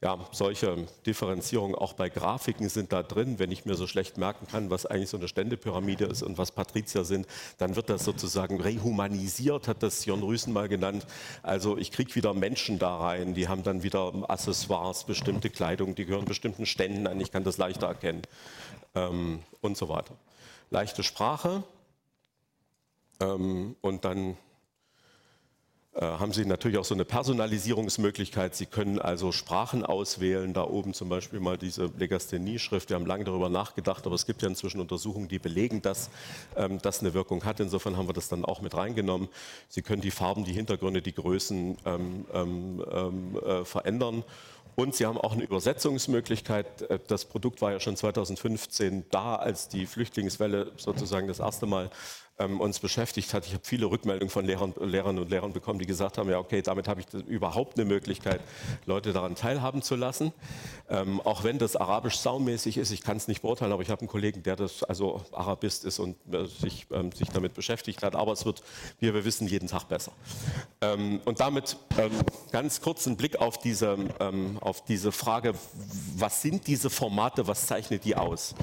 Ja, 0.00 0.16
solche 0.30 0.86
Differenzierungen 1.06 1.74
auch 1.74 1.92
bei 1.92 2.08
Grafiken 2.08 2.68
sind 2.68 2.92
da 2.92 3.02
drin. 3.02 3.40
Wenn 3.40 3.50
ich 3.50 3.64
mir 3.64 3.74
so 3.74 3.88
schlecht 3.88 4.16
merken 4.16 4.46
kann, 4.46 4.70
was 4.70 4.86
eigentlich 4.86 5.08
so 5.08 5.16
eine 5.16 5.26
Ständepyramide 5.26 6.04
ist 6.04 6.22
und 6.22 6.38
was 6.38 6.52
Patrizier 6.52 7.04
sind, 7.04 7.26
dann 7.56 7.74
wird 7.74 7.90
das 7.90 8.04
sozusagen 8.04 8.60
rehumanisiert, 8.60 9.66
hat 9.66 9.82
das 9.82 10.04
Jon 10.04 10.22
Rüsen 10.22 10.52
mal 10.52 10.68
genannt. 10.68 11.04
Also 11.42 11.76
ich 11.76 11.90
kriege 11.90 12.14
wieder 12.14 12.32
Menschen 12.32 12.78
da 12.78 12.96
rein, 12.96 13.34
die 13.34 13.48
haben 13.48 13.64
dann 13.64 13.82
wieder 13.82 14.12
Accessoires, 14.28 15.02
bestimmte 15.02 15.50
Kleidung, 15.50 15.96
die 15.96 16.04
gehören 16.04 16.26
bestimmten 16.26 16.64
Ständen 16.64 17.08
an, 17.08 17.20
ich 17.20 17.32
kann 17.32 17.42
das 17.42 17.58
leichter 17.58 17.88
erkennen 17.88 18.22
ähm, 18.94 19.40
und 19.62 19.76
so 19.76 19.88
weiter. 19.88 20.14
Leichte 20.70 21.02
Sprache 21.02 21.64
ähm, 23.20 23.76
und 23.80 24.04
dann 24.04 24.36
äh, 25.94 26.02
haben 26.02 26.32
Sie 26.32 26.44
natürlich 26.44 26.78
auch 26.78 26.84
so 26.84 26.94
eine 26.94 27.04
Personalisierungsmöglichkeit. 27.04 28.54
Sie 28.54 28.66
können 28.66 29.00
also 29.00 29.32
Sprachen 29.32 29.84
auswählen, 29.84 30.54
da 30.54 30.62
oben 30.62 30.94
zum 30.94 31.08
Beispiel 31.08 31.40
mal 31.40 31.58
diese 31.58 31.90
Legasthenie-Schrift. 31.98 32.90
Wir 32.90 32.96
haben 32.96 33.06
lange 33.06 33.24
darüber 33.24 33.48
nachgedacht, 33.48 34.06
aber 34.06 34.14
es 34.14 34.24
gibt 34.24 34.42
ja 34.42 34.48
inzwischen 34.48 34.80
Untersuchungen, 34.80 35.26
die 35.26 35.40
belegen, 35.40 35.82
dass 35.82 36.10
ähm, 36.54 36.80
das 36.82 37.00
eine 37.00 37.14
Wirkung 37.14 37.44
hat. 37.44 37.58
Insofern 37.58 37.96
haben 37.96 38.08
wir 38.08 38.12
das 38.12 38.28
dann 38.28 38.44
auch 38.44 38.60
mit 38.60 38.76
reingenommen. 38.76 39.28
Sie 39.68 39.82
können 39.82 40.00
die 40.00 40.12
Farben, 40.12 40.44
die 40.44 40.52
Hintergründe, 40.52 41.02
die 41.02 41.14
Größen 41.14 41.76
ähm, 41.84 42.26
ähm, 42.32 42.84
ähm 42.92 43.38
äh, 43.44 43.64
verändern. 43.64 44.22
Und 44.78 44.94
Sie 44.94 45.06
haben 45.06 45.18
auch 45.18 45.32
eine 45.32 45.42
Übersetzungsmöglichkeit. 45.42 46.82
Äh, 46.82 47.00
das 47.08 47.24
Produkt 47.24 47.60
war 47.60 47.72
ja 47.72 47.80
schon 47.80 47.96
2015 47.96 49.06
da, 49.10 49.34
als 49.34 49.66
die 49.66 49.86
Flüchtlingswelle 49.86 50.70
sozusagen 50.76 51.26
das 51.26 51.40
erste 51.40 51.66
Mal 51.66 51.90
ähm, 52.38 52.60
uns 52.60 52.78
beschäftigt 52.78 53.34
hat. 53.34 53.46
Ich 53.46 53.52
habe 53.52 53.62
viele 53.64 53.86
Rückmeldungen 53.86 54.30
von 54.30 54.44
Lehrern, 54.44 54.74
Lehrern 54.80 55.18
und 55.18 55.30
Lehrern 55.30 55.52
bekommen, 55.52 55.78
die 55.78 55.86
gesagt 55.86 56.18
haben, 56.18 56.30
ja 56.30 56.38
okay, 56.38 56.62
damit 56.62 56.88
habe 56.88 57.00
ich 57.00 57.06
überhaupt 57.26 57.78
eine 57.78 57.84
Möglichkeit, 57.84 58.40
Leute 58.86 59.12
daran 59.12 59.34
teilhaben 59.34 59.82
zu 59.82 59.96
lassen. 59.96 60.32
Ähm, 60.88 61.20
auch 61.20 61.44
wenn 61.44 61.58
das 61.58 61.76
arabisch 61.76 62.18
saumäßig 62.18 62.78
ist, 62.78 62.90
ich 62.90 63.02
kann 63.02 63.16
es 63.16 63.28
nicht 63.28 63.42
beurteilen, 63.42 63.72
aber 63.72 63.82
ich 63.82 63.90
habe 63.90 64.00
einen 64.00 64.08
Kollegen, 64.08 64.42
der 64.42 64.56
das 64.56 64.82
also 64.82 65.22
Arabist 65.32 65.84
ist 65.84 65.98
und 65.98 66.16
äh, 66.32 66.46
sich, 66.46 66.86
ähm, 66.92 67.12
sich 67.12 67.28
damit 67.30 67.54
beschäftigt 67.54 68.02
hat. 68.02 68.14
Aber 68.14 68.32
es 68.32 68.44
wird, 68.44 68.62
wie 69.00 69.12
wir 69.12 69.24
wissen, 69.24 69.46
jeden 69.48 69.68
Tag 69.68 69.88
besser. 69.88 70.12
Ähm, 70.80 71.20
und 71.24 71.40
damit 71.40 71.76
ähm, 71.98 72.12
ganz 72.52 72.80
kurz 72.80 73.06
einen 73.06 73.16
Blick 73.16 73.40
auf 73.40 73.58
diese, 73.58 73.96
ähm, 74.20 74.58
auf 74.60 74.84
diese 74.84 75.12
Frage, 75.12 75.54
was 76.16 76.42
sind 76.42 76.66
diese 76.66 76.90
Formate, 76.90 77.46
was 77.46 77.66
zeichnet 77.66 78.04
die 78.04 78.16
aus? 78.16 78.54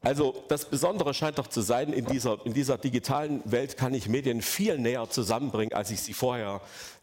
Also 0.00 0.44
das 0.48 0.66
Besondere 0.66 1.12
scheint 1.12 1.38
doch 1.38 1.48
zu 1.48 1.60
sein, 1.60 1.92
in 1.92 2.04
dieser, 2.04 2.38
in 2.46 2.54
dieser 2.54 2.78
digitalen 2.78 3.42
Welt 3.44 3.76
kann 3.76 3.94
ich 3.94 4.08
Medien 4.08 4.42
viel 4.42 4.78
näher 4.78 5.10
zusammenbringen, 5.10 5.72
als 5.72 5.90
ich 5.90 6.00
sie 6.00 6.12
vorher 6.12 6.60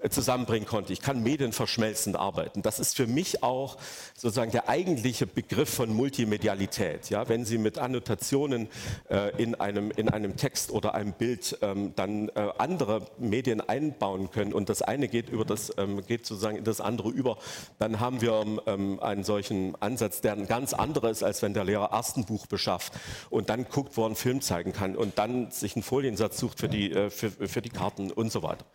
zusammenbringen 0.09 0.67
konnte. 0.67 0.93
Ich 0.93 1.01
kann 1.01 1.23
Medien 1.23 1.51
verschmelzend 1.51 2.15
arbeiten. 2.15 2.61
Das 2.61 2.79
ist 2.79 2.95
für 2.95 3.07
mich 3.07 3.43
auch 3.43 3.77
sozusagen 4.15 4.51
der 4.51 4.69
eigentliche 4.69 5.25
Begriff 5.27 5.69
von 5.69 5.93
Multimedialität. 5.93 7.09
Ja, 7.09 7.27
wenn 7.29 7.45
Sie 7.45 7.57
mit 7.57 7.77
Annotationen 7.77 8.67
äh, 9.09 9.41
in, 9.41 9.55
einem, 9.55 9.91
in 9.91 10.09
einem 10.09 10.35
Text 10.35 10.71
oder 10.71 10.93
einem 10.95 11.13
Bild 11.13 11.57
ähm, 11.61 11.93
dann 11.95 12.29
äh, 12.29 12.49
andere 12.57 13.07
Medien 13.17 13.61
einbauen 13.61 14.31
können 14.31 14.53
und 14.53 14.69
das 14.69 14.81
eine 14.81 15.07
geht, 15.07 15.29
über 15.29 15.45
das, 15.45 15.73
ähm, 15.77 16.05
geht 16.05 16.25
sozusagen 16.25 16.57
in 16.57 16.63
das 16.63 16.81
andere 16.81 17.09
über, 17.09 17.37
dann 17.79 17.99
haben 17.99 18.21
wir 18.21 18.45
ähm, 18.67 18.99
einen 18.99 19.23
solchen 19.23 19.75
Ansatz, 19.81 20.21
der 20.21 20.33
ein 20.33 20.47
ganz 20.47 20.73
anderer 20.73 21.09
ist, 21.09 21.23
als 21.23 21.41
wenn 21.41 21.53
der 21.53 21.63
Lehrer 21.63 21.91
erst 21.91 22.17
ein 22.17 22.25
Buch 22.25 22.47
beschafft 22.47 22.65
schafft 22.65 22.93
und 23.29 23.49
dann 23.49 23.65
guckt, 23.69 23.95
wo 23.97 24.03
er 24.03 24.07
einen 24.07 24.15
Film 24.15 24.41
zeigen 24.41 24.73
kann 24.73 24.95
und 24.95 25.17
dann 25.17 25.51
sich 25.51 25.75
einen 25.75 25.83
Foliensatz 25.83 26.37
sucht 26.37 26.59
für 26.59 26.69
die, 26.69 26.91
äh, 26.91 27.09
für, 27.09 27.31
für 27.31 27.61
die 27.61 27.69
Karten 27.69 28.11
und 28.11 28.31
so 28.31 28.43
weiter. 28.43 28.65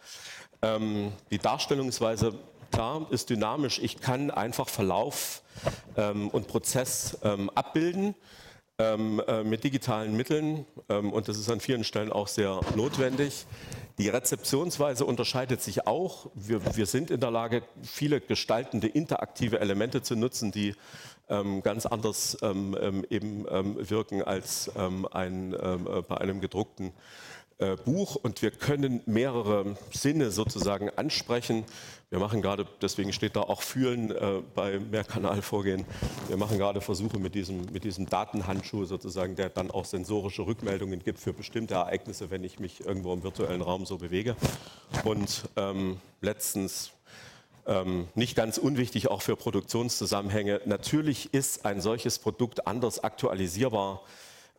Ähm, 0.63 1.13
die 1.31 1.39
Darstellungsweise, 1.39 2.35
klar, 2.71 3.07
ist 3.11 3.31
dynamisch. 3.31 3.79
Ich 3.79 4.01
kann 4.01 4.31
einfach 4.31 4.69
Verlauf 4.69 5.43
ähm, 5.97 6.29
und 6.29 6.49
Prozess 6.49 7.19
ähm, 7.23 7.51
abbilden 7.51 8.15
ähm, 8.79 9.23
äh, 9.27 9.43
mit 9.45 9.65
digitalen 9.65 10.17
Mitteln 10.17 10.65
ähm, 10.89 11.13
und 11.13 11.29
das 11.29 11.39
ist 11.39 11.51
an 11.51 11.61
vielen 11.61 11.85
Stellen 11.85 12.13
auch 12.13 12.29
sehr 12.29 12.61
notwendig. 12.77 13.47
Die 13.99 14.09
Rezeptionsweise 14.09 15.05
unterscheidet 15.05 15.61
sich 15.61 15.87
auch. 15.87 16.31
Wir, 16.35 16.77
wir 16.77 16.87
sind 16.87 17.11
in 17.11 17.21
der 17.21 17.31
Lage, 17.31 17.63
viele 17.83 18.21
gestaltende, 18.21 18.87
interaktive 18.87 19.61
Elemente 19.61 20.01
zu 20.01 20.17
nutzen, 20.17 20.53
die 20.53 20.75
ähm, 21.29 21.63
ganz 21.63 21.85
anders 21.85 22.39
eben 22.43 23.45
wirken 23.45 24.23
als 24.23 24.71
ein, 25.13 25.53
äh, 25.53 26.03
bei 26.09 26.17
einem 26.17 26.41
gedruckten 26.41 26.93
äh, 27.61 27.77
Buch 27.77 28.17
und 28.17 28.43
wir 28.43 28.51
können 28.51 29.03
mehrere 29.07 29.77
Sinne 29.93 30.31
sozusagen 30.31 30.91
ansprechen. 30.91 31.65
Wir 32.09 32.19
machen 32.19 32.43
gerade, 32.43 32.67
deswegen 32.83 33.13
steht 33.13 33.37
da 33.37 33.43
auch 33.43 33.63
Fühlen 33.63 34.11
äh, 34.11 34.43
bei 34.55 34.81
Mehrkanalvorgehen. 34.81 35.85
Wir 36.29 36.37
machen 36.37 36.59
gerade 36.59 36.81
Versuche 36.81 37.19
mit 37.19 37.35
diesem, 37.35 37.67
mit 37.73 37.85
diesem 37.85 38.07
Datenhandschuh 38.07 38.85
sozusagen, 38.85 39.37
der 39.37 39.49
dann 39.49 39.71
auch 39.71 39.85
sensorische 39.85 40.47
Rückmeldungen 40.47 41.05
gibt 41.05 41.21
für 41.21 41.33
bestimmte 41.33 41.75
Ereignisse, 41.75 42.31
wenn 42.31 42.43
ich 42.43 42.59
mich 42.59 42.81
irgendwo 42.81 43.13
im 43.13 43.23
virtuellen 43.23 43.63
Raum 43.63 43.87
so 43.87 43.99
bewege. 43.99 44.35
Und 45.05 45.45
ähm, 45.57 45.99
letztens 46.21 46.93
ähm, 47.67 48.09
nicht 48.15 48.37
ganz 48.37 48.59
unwichtig 48.59 49.09
auch 49.09 49.23
für 49.23 49.37
Produktionszusammenhänge. 49.37 50.63
Natürlich 50.65 51.33
ist 51.33 51.65
ein 51.65 51.81
solches 51.81 52.19
Produkt 52.19 52.67
anders 52.67 53.05
aktualisierbar 53.05 54.03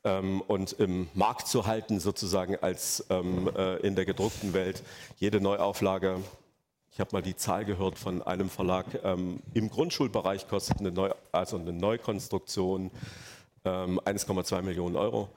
ähm, 0.03 0.41
und 0.41 0.73
im 0.73 1.07
Markt 1.13 1.47
zu 1.47 1.65
halten, 1.65 1.99
sozusagen 1.99 2.55
als 2.61 3.05
ähm, 3.09 3.49
äh, 3.55 3.77
in 3.77 3.95
der 3.95 4.05
gedruckten 4.05 4.53
Welt. 4.53 4.83
Jede 5.17 5.41
Neuauflage 5.41 6.19
Ich 6.93 6.99
habe 6.99 7.11
mal 7.13 7.21
die 7.21 7.35
Zahl 7.35 7.65
gehört 7.65 7.97
von 7.97 8.21
einem 8.21 8.49
Verlag, 8.49 8.85
ähm, 9.03 9.39
im 9.53 9.69
Grundschulbereich 9.69 10.47
kostet 10.47 10.79
eine, 10.79 10.91
Neu 10.91 11.11
also 11.31 11.57
eine 11.57 11.73
Neukonstruktion 11.73 12.91
ähm, 13.63 13.99
1,2 14.01 14.61
Millionen 14.61 14.95
Euro. 14.95 15.29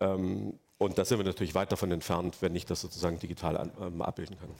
Ähm, 0.00 0.58
und 0.78 0.98
da 0.98 1.04
sind 1.04 1.18
wir 1.18 1.24
natürlich 1.24 1.54
weit 1.54 1.72
davon 1.72 1.90
entfernt, 1.92 2.38
wenn 2.40 2.54
ich 2.56 2.66
das 2.66 2.80
sozusagen 2.80 3.18
digital 3.18 3.56
an, 3.56 3.70
ähm, 3.80 4.02
abbilden 4.02 4.38
kann. 4.38 4.50